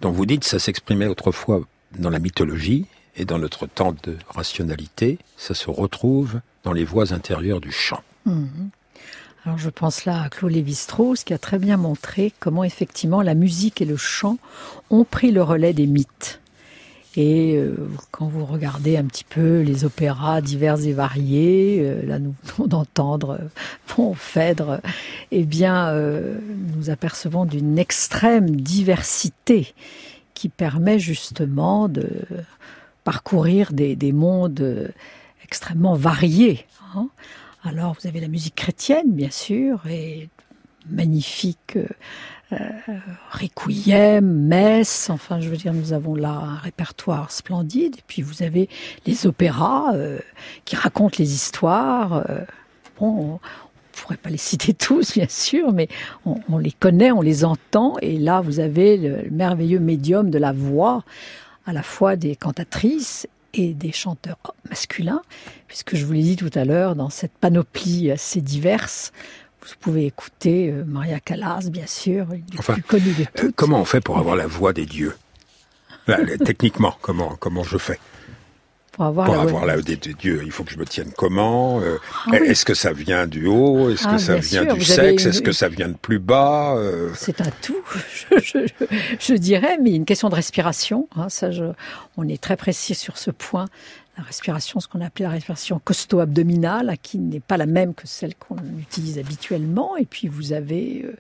dont 0.02 0.12
vous 0.12 0.26
dites, 0.26 0.44
ça 0.44 0.60
s'exprimait 0.60 1.06
autrefois 1.06 1.62
dans 1.98 2.10
la 2.10 2.20
mythologie 2.20 2.88
et 3.16 3.24
dans 3.24 3.38
notre 3.38 3.68
temps 3.68 3.96
de 4.04 4.18
rationalité, 4.28 5.20
ça 5.38 5.54
se 5.54 5.70
retrouve 5.70 6.42
dans 6.64 6.74
les 6.74 6.84
voix 6.84 7.14
intérieures 7.14 7.62
du 7.62 7.72
chant. 7.72 8.02
Mhm. 8.26 8.72
Alors 9.46 9.58
je 9.60 9.70
pense 9.70 10.06
là 10.06 10.24
à 10.24 10.30
Claude 10.30 10.54
Lévi-Strauss 10.54 11.24
qui 11.24 11.34
a 11.34 11.38
très 11.38 11.60
bien 11.60 11.78
montré 11.78 12.34
comment 12.40 12.64
effectivement 12.64 13.22
la 13.22 13.36
musique 13.36 13.82
et 13.82 13.86
le 13.86 13.98
chant 13.98 14.38
ont 14.90 15.04
pris 15.04 15.32
le 15.32 15.44
relais 15.44 15.74
des 15.74 15.88
mythes. 15.88 16.42
Et 17.15 17.58
euh, 17.58 17.76
quand 18.12 18.28
vous 18.28 18.45
regardez 18.45 18.97
un 18.97 19.06
petit 19.06 19.23
peu 19.23 19.62
les 19.62 19.86
opéras 19.86 20.41
divers 20.41 20.84
et 20.84 20.93
variés, 20.93 21.80
euh, 21.82 22.06
là 22.06 22.17
nous 22.17 22.34
venons 22.43 22.67
d'entendre 22.67 23.39
bon, 23.95 24.13
Phèdre, 24.13 24.82
eh 25.32 25.43
bien 25.43 25.89
euh, 25.89 26.39
nous 26.76 26.89
apercevons 26.89 27.45
d'une 27.45 27.78
extrême 27.78 28.56
diversité 28.60 29.73
qui 30.34 30.49
permet 30.49 30.97
justement 30.97 31.88
de 31.88 32.10
parcourir 33.04 33.73
des, 33.73 33.95
des 33.95 34.12
mondes 34.12 34.91
extrêmement 35.43 35.93
variés. 35.93 36.65
Hein. 36.95 37.10
Alors 37.63 37.95
vous 37.99 38.08
avez 38.08 38.19
la 38.19 38.28
musique 38.28 38.56
chrétienne 38.56 39.12
bien 39.12 39.30
sûr 39.30 39.86
et 39.88 40.30
magnifique 40.89 41.78
euh, 42.54 42.94
requiem, 43.32 44.26
messe, 44.26 45.10
enfin 45.10 45.39
je 45.39 45.50
veux 45.50 45.58
dire 45.58 45.74
nous 45.74 45.94
avons 45.94 46.16
là 46.16 46.30
un 46.30 46.56
répertoire 46.56 47.32
splendide. 47.32 47.96
Et 47.98 48.04
puis 48.08 48.22
vous 48.22 48.44
avez 48.44 48.70
les 49.06 49.26
opéras 49.26 49.94
euh, 49.94 50.20
qui 50.66 50.76
racontent 50.76 51.16
les 51.20 51.34
histoires. 51.34 52.30
Euh, 52.30 52.42
bon, 53.00 53.08
on, 53.08 53.34
ne 53.34 53.39
pourrait 53.92 54.18
pas 54.18 54.30
les 54.30 54.38
citer 54.38 54.74
tous 54.74 55.13
bien 55.13 55.28
sûr, 55.30 55.72
mais 55.72 55.88
on, 56.26 56.58
les 56.58 56.72
connaît, 56.72 57.12
on 57.12 57.22
les 57.22 57.46
entend. 57.46 57.96
Et 58.02 58.18
là 58.18 58.42
vous 58.42 58.60
avez 58.60 58.98
le, 58.98 59.30
merveilleux 59.32 59.80
médium 59.80 60.30
de 60.30 60.38
la 60.38 60.52
voix, 60.52 61.04
à 61.66 61.74
la 61.74 61.84
fois 61.84 62.16
des 62.16 62.36
cantatrices 62.36 63.28
et 63.54 63.74
des 63.74 63.92
chanteurs 63.92 64.56
masculins, 64.70 65.22
puisque 65.68 65.96
je 65.96 66.06
vous 66.06 66.13
l'ai 66.13 66.24
dit 66.24 66.36
tout 66.36 66.50
à 66.56 66.66
l'heure, 66.66 66.96
dans 66.96 67.10
cette 67.10 67.34
panoplie 67.34 68.10
assez 68.10 68.42
diverse, 68.42 69.12
vous 69.67 69.76
pouvez 69.80 70.06
écouter 70.06 70.69
euh, 70.71 70.84
Maria 70.86 71.19
Callas, 71.19 71.69
bien 71.69 71.88
sûr, 71.88 72.28
enfin, 72.58 72.73
plus 72.73 72.84
connu 72.84 73.13
de 73.13 73.23
euh, 73.23 73.26
toutes. 73.36 73.56
comment 73.56 73.80
on 73.80 73.86
fait 73.86 74.02
pour 74.02 74.17
avoir 74.17 74.36
la 74.36 74.47
voix 74.47 74.73
des 74.73 74.86
dieux? 74.86 75.15
Techniquement, 76.45 76.95
comment, 77.02 77.36
comment 77.39 77.63
je 77.63 77.78
fais? 77.78 77.99
Pour 78.91 79.06
avoir, 79.06 79.26
pour 79.26 79.36
la, 79.36 79.41
avoir 79.41 79.65
la 79.65 79.82
des, 79.82 79.95
dieux, 79.95 80.41
il 80.45 80.52
faut 80.52 80.63
que 80.63 80.71
je 80.71 80.78
me 80.78 80.86
tienne 80.86 81.12
comment 81.17 81.80
euh, 81.82 81.97
ah 82.32 82.38
Est-ce 82.38 82.63
que 82.63 82.76
ça 82.76 82.93
vient 82.93 83.26
du 83.26 83.47
haut 83.47 83.89
Est-ce 83.89 84.04
que 84.04 84.13
ah, 84.13 84.19
ça 84.19 84.36
vient 84.36 84.65
du 84.65 84.82
sexe 84.82 85.26
Est-ce 85.26 85.41
que 85.41 85.52
ça 85.52 85.67
vient 85.67 85.88
de 85.88 85.95
plus 85.95 86.19
bas 86.19 86.78
C'est 87.15 87.41
un 87.41 87.49
tout, 87.62 87.82
je, 88.30 88.67
je, 89.19 89.34
dirais, 89.34 89.80
mais 89.82 89.95
une 89.95 90.06
question 90.06 90.30
de 90.30 90.36
respiration. 90.36 91.08
Hein, 91.15 91.30
ça, 91.30 91.49
on 92.17 92.28
est 92.28 92.41
très 92.41 92.56
précis 92.56 92.93
sur 92.93 93.17
ce 93.17 93.32
point 93.32 93.65
la 94.17 94.23
respiration, 94.23 94.80
ce 94.80 94.88
qu'on 94.88 95.02
appelle 95.02 95.26
la 95.26 95.32
respiration 95.32 95.80
costo-abdominale, 95.84 96.97
qui 97.02 97.17
n'est 97.17 97.39
pas 97.39 97.58
la 97.58 97.65
même 97.65 97.93
que 97.93 98.08
celle 98.08 98.36
qu'on 98.36 98.58
utilise 98.80 99.17
habituellement. 99.17 99.97
Et 99.97 100.06
puis 100.06 100.28
vous 100.28 100.54
avez, 100.54 101.04
euh, 101.06 101.15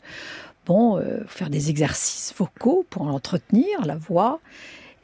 bon, 0.65 0.97
euh, 0.97 1.23
faire 1.27 1.49
des 1.49 1.69
exercices 1.69 2.33
vocaux 2.37 2.85
pour 2.89 3.03
entretenir 3.03 3.85
la 3.85 3.95
voix. 3.95 4.39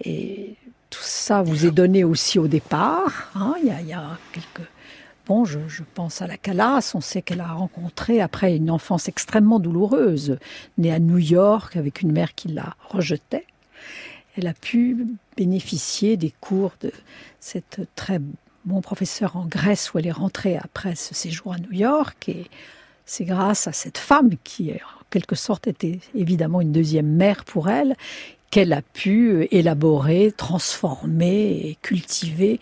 Et 0.04 0.56
tout 0.90 1.02
ça 1.02 1.42
vous 1.42 1.66
est 1.66 1.72
donné 1.72 2.04
aussi 2.04 2.40
au 2.40 2.48
départ. 2.48 3.32
Hein. 3.36 3.56
Il, 3.62 3.88
y 3.88 3.94
a, 3.94 4.18
quelques 4.34 4.68
Bon, 5.26 5.46
je, 5.46 5.60
je, 5.68 5.84
pense 5.94 6.24
à 6.24 6.28
la 6.28 6.38
Calas, 6.38 6.94
on 6.96 7.02
sait 7.02 7.22
qu'elle 7.22 7.42
a 7.42 7.52
rencontré, 7.52 8.20
après 8.20 8.56
une 8.56 8.72
enfance 8.72 9.08
extrêmement 9.08 9.60
douloureuse, 9.60 10.40
née 10.80 10.92
à 10.92 10.98
New 10.98 11.20
York 11.20 11.78
avec 11.78 12.02
une 12.02 12.12
mère 12.12 12.34
qui 12.34 12.48
la 12.48 12.76
rejetait, 12.90 13.46
elle 14.40 14.48
a 14.48 14.54
pu 14.54 15.06
bénéficier 15.36 16.18
des 16.18 16.34
cours 16.40 16.72
de 16.82 16.92
cette 17.40 17.82
très 17.96 18.20
bon 18.66 18.82
professeur 18.82 19.36
en 19.36 19.46
Grèce 19.46 19.94
où 19.94 20.00
elle 20.00 20.08
est 20.08 20.12
rentrée 20.12 20.58
après 20.58 20.96
ce 20.96 21.14
séjour 21.14 21.54
à 21.54 21.58
New 21.58 21.74
York. 21.74 22.30
Et 22.30 22.46
c'est 23.06 23.26
grâce 23.26 23.68
à 23.68 23.74
cette 23.74 23.98
femme 23.98 24.32
qui, 24.44 24.72
en 24.72 25.04
quelque 25.10 25.36
sorte, 25.36 25.68
était 25.68 26.00
évidemment 26.16 26.62
une 26.62 26.72
deuxième 26.72 27.08
mère 27.08 27.44
pour 27.44 27.70
elle, 27.70 27.96
qu'elle 28.50 28.74
a 28.74 28.82
pu 28.82 29.48
élaborer, 29.52 30.34
transformer 30.36 31.68
et 31.68 31.78
cultiver 31.82 32.60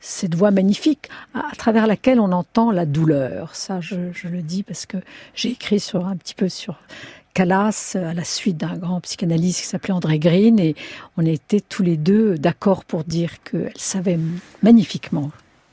cette 0.00 0.34
voix 0.34 0.50
magnifique 0.50 1.08
à, 1.32 1.56
travers 1.56 1.86
laquelle 1.86 2.20
on 2.20 2.32
entend 2.32 2.70
la 2.70 2.84
douleur. 2.84 3.56
Ça, 3.56 3.80
je, 3.80 4.12
je 4.12 4.28
le 4.28 4.42
dis 4.42 4.62
parce 4.62 4.84
que 4.84 4.98
j'ai 5.34 5.52
écrit 5.52 5.80
sur 5.80 6.06
un 6.06 6.16
petit 6.16 6.34
peu 6.34 6.50
sur 6.50 6.78
Calas 7.34 7.96
à 7.96 8.14
la 8.14 8.24
suite 8.24 8.56
d'un 8.56 8.76
grand 8.76 9.00
psychanalyste 9.00 9.60
qui 9.60 9.66
s'appelait 9.66 9.92
André 9.92 10.18
Green 10.18 10.58
et 10.60 10.76
on 11.16 11.26
était 11.26 11.60
tous 11.60 11.82
les 11.82 11.96
deux 11.96 12.38
d'accord 12.38 12.84
pour 12.84 13.04
dire 13.04 13.42
qu'elle 13.42 13.72
savait 13.76 14.18
magnifiquement 14.62 15.30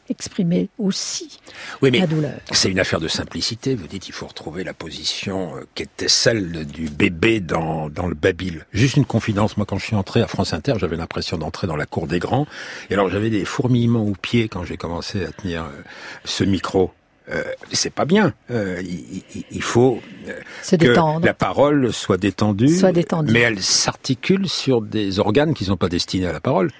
exprimer 0.09 0.69
aussi 0.77 1.39
oui, 1.81 1.89
mais 1.91 1.99
la 1.99 2.07
douleur. 2.07 2.33
C'est 2.51 2.69
une 2.69 2.79
affaire 2.79 2.99
de 2.99 3.07
simplicité. 3.07 3.75
Vous 3.75 3.87
dites 3.87 4.03
qu'il 4.03 4.13
faut 4.13 4.27
retrouver 4.27 4.63
la 4.63 4.73
position 4.73 5.55
euh, 5.55 5.61
qui 5.73 5.83
était 5.83 6.09
celle 6.09 6.65
du 6.65 6.89
bébé 6.89 7.39
dans, 7.39 7.89
dans 7.89 8.07
le 8.07 8.15
Babil. 8.15 8.65
Juste 8.73 8.97
une 8.97 9.05
confidence, 9.05 9.57
moi 9.57 9.65
quand 9.65 9.77
je 9.77 9.85
suis 9.85 9.95
entré 9.95 10.21
à 10.21 10.27
France 10.27 10.53
Inter, 10.53 10.73
j'avais 10.77 10.97
l'impression 10.97 11.37
d'entrer 11.37 11.65
dans 11.67 11.77
la 11.77 11.85
cour 11.85 12.07
des 12.07 12.19
grands. 12.19 12.45
Et 12.89 12.93
alors 12.93 13.09
j'avais 13.09 13.29
des 13.29 13.45
fourmillements 13.45 14.03
aux 14.03 14.15
pieds 14.15 14.49
quand 14.49 14.63
j'ai 14.63 14.77
commencé 14.77 15.23
à 15.23 15.31
tenir 15.31 15.63
euh, 15.63 15.81
ce 16.25 16.43
micro. 16.43 16.91
Euh, 17.31 17.43
c'est 17.71 17.93
pas 17.93 18.05
bien. 18.05 18.33
Euh, 18.49 18.81
il, 18.81 19.23
il, 19.51 19.61
faut 19.63 20.01
euh, 20.27 20.33
Se 20.63 20.75
que 20.75 20.87
détendre. 20.87 21.25
la 21.25 21.33
parole 21.33 21.93
soit 21.93 22.17
détendue, 22.17 22.67
soit 22.67 22.91
détendue. 22.91 23.31
mais 23.31 23.39
elle 23.41 23.61
s'articule 23.61 24.49
sur 24.49 24.81
des 24.81 25.19
organes 25.19 25.53
qui 25.53 25.65
sont 25.65 25.77
pas 25.77 25.89
destinés 25.89 26.27
à 26.27 26.33
la 26.33 26.41
parole. 26.41 26.71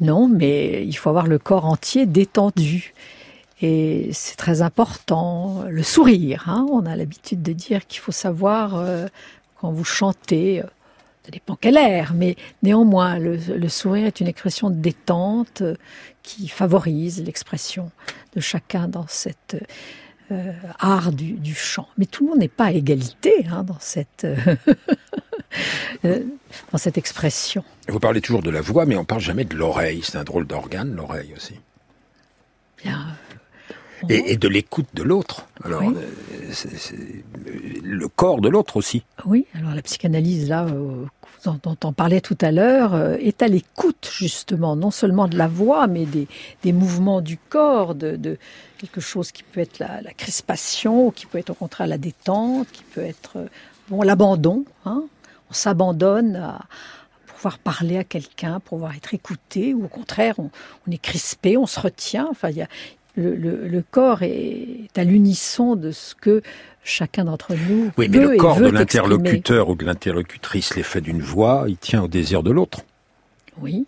Non, 0.00 0.28
mais 0.28 0.84
il 0.86 0.94
faut 0.94 1.10
avoir 1.10 1.26
le 1.26 1.38
corps 1.38 1.66
entier 1.66 2.06
détendu. 2.06 2.94
Et 3.62 4.08
c'est 4.12 4.36
très 4.36 4.62
important. 4.62 5.64
Le 5.68 5.82
sourire, 5.82 6.44
hein, 6.46 6.66
on 6.72 6.86
a 6.86 6.96
l'habitude 6.96 7.42
de 7.42 7.52
dire 7.52 7.86
qu'il 7.86 8.00
faut 8.00 8.12
savoir, 8.12 8.76
euh, 8.76 9.06
quand 9.60 9.70
vous 9.70 9.84
chantez, 9.84 10.62
ça 11.30 11.34
dépend 11.34 11.56
quel 11.60 11.76
air, 11.76 12.12
mais 12.12 12.34
néanmoins, 12.64 13.20
le, 13.20 13.36
le, 13.36 13.68
sourire 13.68 14.06
est 14.06 14.18
une 14.18 14.26
expression 14.26 14.68
de 14.68 14.74
détente 14.74 15.62
qui 16.24 16.48
favorise 16.48 17.22
l'expression 17.22 17.92
de 18.34 18.40
chacun 18.40 18.88
dans 18.88 19.06
cette 19.06 19.56
euh, 20.32 20.52
art 20.80 21.12
du, 21.12 21.34
du, 21.34 21.54
chant. 21.54 21.86
Mais 21.98 22.06
tout 22.06 22.24
le 22.24 22.30
monde 22.30 22.40
n'est 22.40 22.48
pas 22.48 22.64
à 22.64 22.72
égalité 22.72 23.46
hein, 23.48 23.62
dans 23.62 23.78
cette 23.78 24.24
euh, 24.24 24.36
dans 26.72 26.78
cette 26.78 26.98
expression. 26.98 27.62
Vous 27.86 28.00
parlez 28.00 28.20
toujours 28.20 28.42
de 28.42 28.50
la 28.50 28.60
voix, 28.60 28.84
mais 28.84 28.96
on 28.96 29.04
parle 29.04 29.20
jamais 29.20 29.44
de 29.44 29.54
l'oreille. 29.54 30.00
C'est 30.02 30.18
un 30.18 30.24
drôle 30.24 30.48
d'organe, 30.48 30.96
l'oreille 30.96 31.32
aussi. 31.36 31.54
Bien. 32.82 33.06
Et, 34.08 34.32
et, 34.32 34.36
de 34.36 34.48
l'écoute 34.48 34.86
de 34.94 35.02
l'autre. 35.02 35.46
Alors, 35.64 35.82
oui. 35.82 35.94
euh, 35.96 36.50
c'est, 36.52 36.76
c'est, 36.76 36.96
le 37.82 38.08
corps 38.08 38.40
de 38.40 38.48
l'autre 38.48 38.76
aussi. 38.76 39.04
Oui, 39.26 39.46
alors 39.54 39.74
la 39.74 39.82
psychanalyse, 39.82 40.48
là, 40.48 40.64
euh, 40.66 41.04
dont 41.44 41.76
on 41.84 41.92
parlait 41.92 42.20
tout 42.20 42.38
à 42.40 42.50
l'heure, 42.50 42.94
euh, 42.94 43.16
est 43.18 43.42
à 43.42 43.48
l'écoute, 43.48 44.10
justement, 44.12 44.76
non 44.76 44.90
seulement 44.90 45.28
de 45.28 45.36
la 45.36 45.48
voix, 45.48 45.86
mais 45.86 46.06
des, 46.06 46.28
des 46.62 46.72
mouvements 46.72 47.20
du 47.20 47.36
corps, 47.36 47.94
de, 47.94 48.16
de, 48.16 48.38
quelque 48.78 49.00
chose 49.00 49.32
qui 49.32 49.42
peut 49.42 49.60
être 49.60 49.78
la, 49.78 50.00
la, 50.00 50.12
crispation, 50.12 51.10
qui 51.10 51.26
peut 51.26 51.38
être 51.38 51.50
au 51.50 51.54
contraire 51.54 51.86
la 51.86 51.98
détente, 51.98 52.68
qui 52.72 52.84
peut 52.84 53.04
être 53.04 53.46
bon, 53.88 54.02
l'abandon. 54.02 54.64
Hein 54.86 55.04
on 55.50 55.52
s'abandonne 55.52 56.36
à, 56.36 56.60
pouvoir 57.26 57.58
parler 57.58 57.96
à 57.96 58.04
quelqu'un, 58.04 58.60
pouvoir 58.60 58.94
être 58.94 59.14
écouté, 59.14 59.72
ou 59.74 59.86
au 59.86 59.88
contraire, 59.88 60.34
on, 60.38 60.50
on, 60.86 60.90
est 60.90 61.00
crispé, 61.00 61.56
on 61.56 61.66
se 61.66 61.80
retient. 61.80 62.28
Enfin, 62.30 62.50
il 62.50 62.58
y 62.58 62.62
a, 62.62 62.68
le, 63.16 63.34
le, 63.34 63.68
le, 63.68 63.82
corps 63.90 64.22
est 64.22 64.88
à 64.96 65.04
l'unisson 65.04 65.76
de 65.76 65.90
ce 65.90 66.14
que 66.14 66.42
chacun 66.84 67.24
d'entre 67.24 67.54
nous 67.54 67.90
Oui, 67.98 68.08
mais 68.08 68.18
le 68.18 68.36
corps 68.36 68.60
de 68.60 68.68
l'interlocuteur 68.68 69.68
ou 69.68 69.74
de 69.74 69.84
l'interlocutrice, 69.84 70.76
l'effet 70.76 71.00
d'une 71.00 71.20
voix, 71.20 71.64
il 71.68 71.76
tient 71.76 72.02
au 72.02 72.08
désir 72.08 72.42
de 72.42 72.50
l'autre. 72.50 72.80
Oui. 73.60 73.86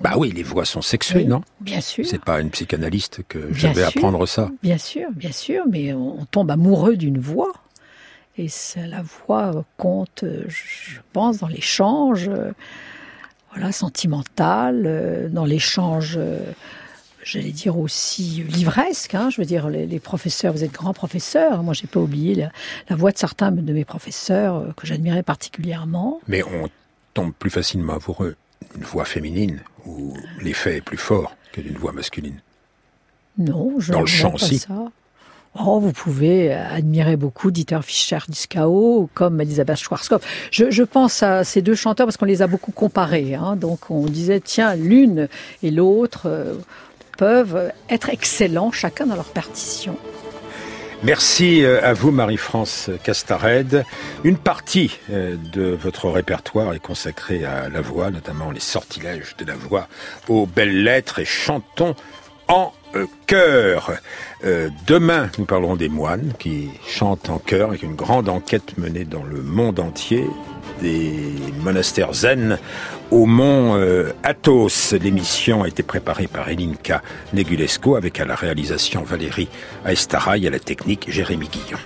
Bah 0.00 0.14
oui, 0.16 0.32
les 0.32 0.42
voix 0.42 0.64
sont 0.64 0.82
sexuées, 0.82 1.20
oui, 1.20 1.26
non? 1.26 1.42
Bien 1.60 1.80
sûr. 1.80 2.04
C'est 2.04 2.24
pas 2.24 2.40
une 2.40 2.50
psychanalyste 2.50 3.22
que 3.28 3.52
je 3.52 3.68
vais 3.68 3.84
apprendre 3.84 4.26
ça. 4.26 4.50
Bien 4.62 4.78
sûr, 4.78 5.08
bien 5.12 5.30
sûr, 5.30 5.64
mais 5.70 5.92
on 5.92 6.24
tombe 6.24 6.50
amoureux 6.50 6.96
d'une 6.96 7.18
voix. 7.18 7.52
Et 8.36 8.48
la 8.76 9.02
voix 9.02 9.64
compte, 9.76 10.24
je 10.48 10.98
pense, 11.12 11.38
dans 11.38 11.48
l'échange, 11.48 12.30
voilà, 13.52 13.70
sentimental, 13.70 15.30
dans 15.32 15.44
l'échange 15.44 16.18
j'allais 17.22 17.50
dire 17.50 17.78
aussi 17.78 18.44
livresque. 18.48 19.14
Hein, 19.14 19.30
je 19.30 19.40
veux 19.40 19.46
dire, 19.46 19.68
les, 19.68 19.86
les, 19.86 20.00
professeurs, 20.00 20.52
vous 20.52 20.64
êtes 20.64 20.72
grands 20.72 20.94
professeurs. 20.94 21.62
Moi, 21.62 21.74
j'ai 21.74 21.86
pas 21.86 22.00
oublié 22.00 22.34
la, 22.34 22.50
la, 22.88 22.96
voix 22.96 23.12
de 23.12 23.18
certains 23.18 23.50
de 23.50 23.72
mes 23.72 23.84
professeurs 23.84 24.56
euh, 24.56 24.72
que 24.76 24.86
j'admirais 24.86 25.22
particulièrement. 25.22 26.20
Mais 26.28 26.42
on 26.42 26.68
tombe 27.14 27.32
plus 27.32 27.50
facilement 27.50 27.94
amoureux 27.94 28.36
d'une 28.74 28.84
voix 28.84 29.04
féminine 29.04 29.60
où 29.86 30.16
l'effet 30.40 30.76
est 30.76 30.82
plus 30.82 30.96
fort 30.96 31.36
que 31.52 31.60
d'une 31.60 31.76
voix 31.76 31.92
masculine. 31.92 32.40
Non, 33.38 33.74
je 33.78 33.92
dans 33.92 34.00
le 34.00 34.06
chant 34.06 34.30
pas 34.30 34.34
aussi. 34.36 34.58
Ça. 34.58 34.90
Oh, 35.54 35.80
vous 35.80 35.92
pouvez 35.92 36.50
admirer 36.50 37.16
beaucoup 37.16 37.50
Dieter 37.50 37.80
Fischer-Dieskau 37.82 39.10
comme 39.12 39.38
Elisabeth 39.38 39.76
Schwarzkopf. 39.76 40.26
Je, 40.50 40.70
je, 40.70 40.82
pense 40.82 41.22
à 41.22 41.44
ces 41.44 41.60
deux 41.60 41.74
chanteurs 41.74 42.06
parce 42.06 42.16
qu'on 42.16 42.24
les 42.24 42.40
a 42.40 42.46
beaucoup 42.46 42.72
comparés. 42.72 43.34
Hein, 43.34 43.56
donc 43.56 43.90
on 43.90 44.06
disait, 44.06 44.40
tiens, 44.40 44.74
l'une 44.76 45.28
et 45.62 45.70
l'autre 45.70 46.22
euh, 46.24 46.54
peuvent 47.16 47.72
être 47.88 48.10
excellents, 48.10 48.72
chacun 48.72 49.06
dans 49.06 49.16
leur 49.16 49.32
partition. 49.32 49.96
Merci 51.04 51.64
euh, 51.64 51.80
à 51.82 51.94
vous, 51.94 52.12
Marie-France 52.12 52.88
Castared. 53.02 53.84
Une 54.22 54.36
partie 54.36 55.00
euh, 55.10 55.36
de 55.52 55.62
votre 55.62 56.08
répertoire 56.08 56.74
est 56.74 56.78
consacrée 56.78 57.44
à 57.44 57.68
la 57.68 57.80
voix, 57.80 58.12
notamment 58.12 58.52
les 58.52 58.60
sortilèges 58.60 59.34
de 59.36 59.44
la 59.44 59.56
voix, 59.56 59.88
aux 60.28 60.46
belles 60.46 60.84
lettres 60.84 61.18
et 61.18 61.24
chantons 61.24 61.96
en 62.46 62.72
chœur. 63.26 63.92
Euh, 64.44 64.68
demain, 64.86 65.28
nous 65.38 65.44
parlerons 65.44 65.74
des 65.74 65.88
moines 65.88 66.34
qui 66.38 66.70
chantent 66.86 67.30
en 67.30 67.38
chœur 67.38 67.70
avec 67.70 67.82
une 67.82 67.96
grande 67.96 68.28
enquête 68.28 68.78
menée 68.78 69.04
dans 69.04 69.24
le 69.24 69.42
monde 69.42 69.80
entier 69.80 70.26
des 70.80 71.34
monastères 71.62 72.12
zen 72.14 72.58
au 73.10 73.26
mont 73.26 73.76
euh, 73.76 74.12
Athos. 74.22 74.96
L'émission 75.00 75.62
a 75.62 75.68
été 75.68 75.82
préparée 75.82 76.26
par 76.26 76.48
Elinka 76.48 77.02
Negulesco 77.32 77.96
avec 77.96 78.20
à 78.20 78.24
la 78.24 78.34
réalisation 78.34 79.02
Valérie 79.02 79.48
Aestaraï 79.84 80.44
et 80.44 80.48
à 80.48 80.50
la 80.50 80.58
technique 80.58 81.10
Jérémy 81.10 81.48
Guillon. 81.48 81.78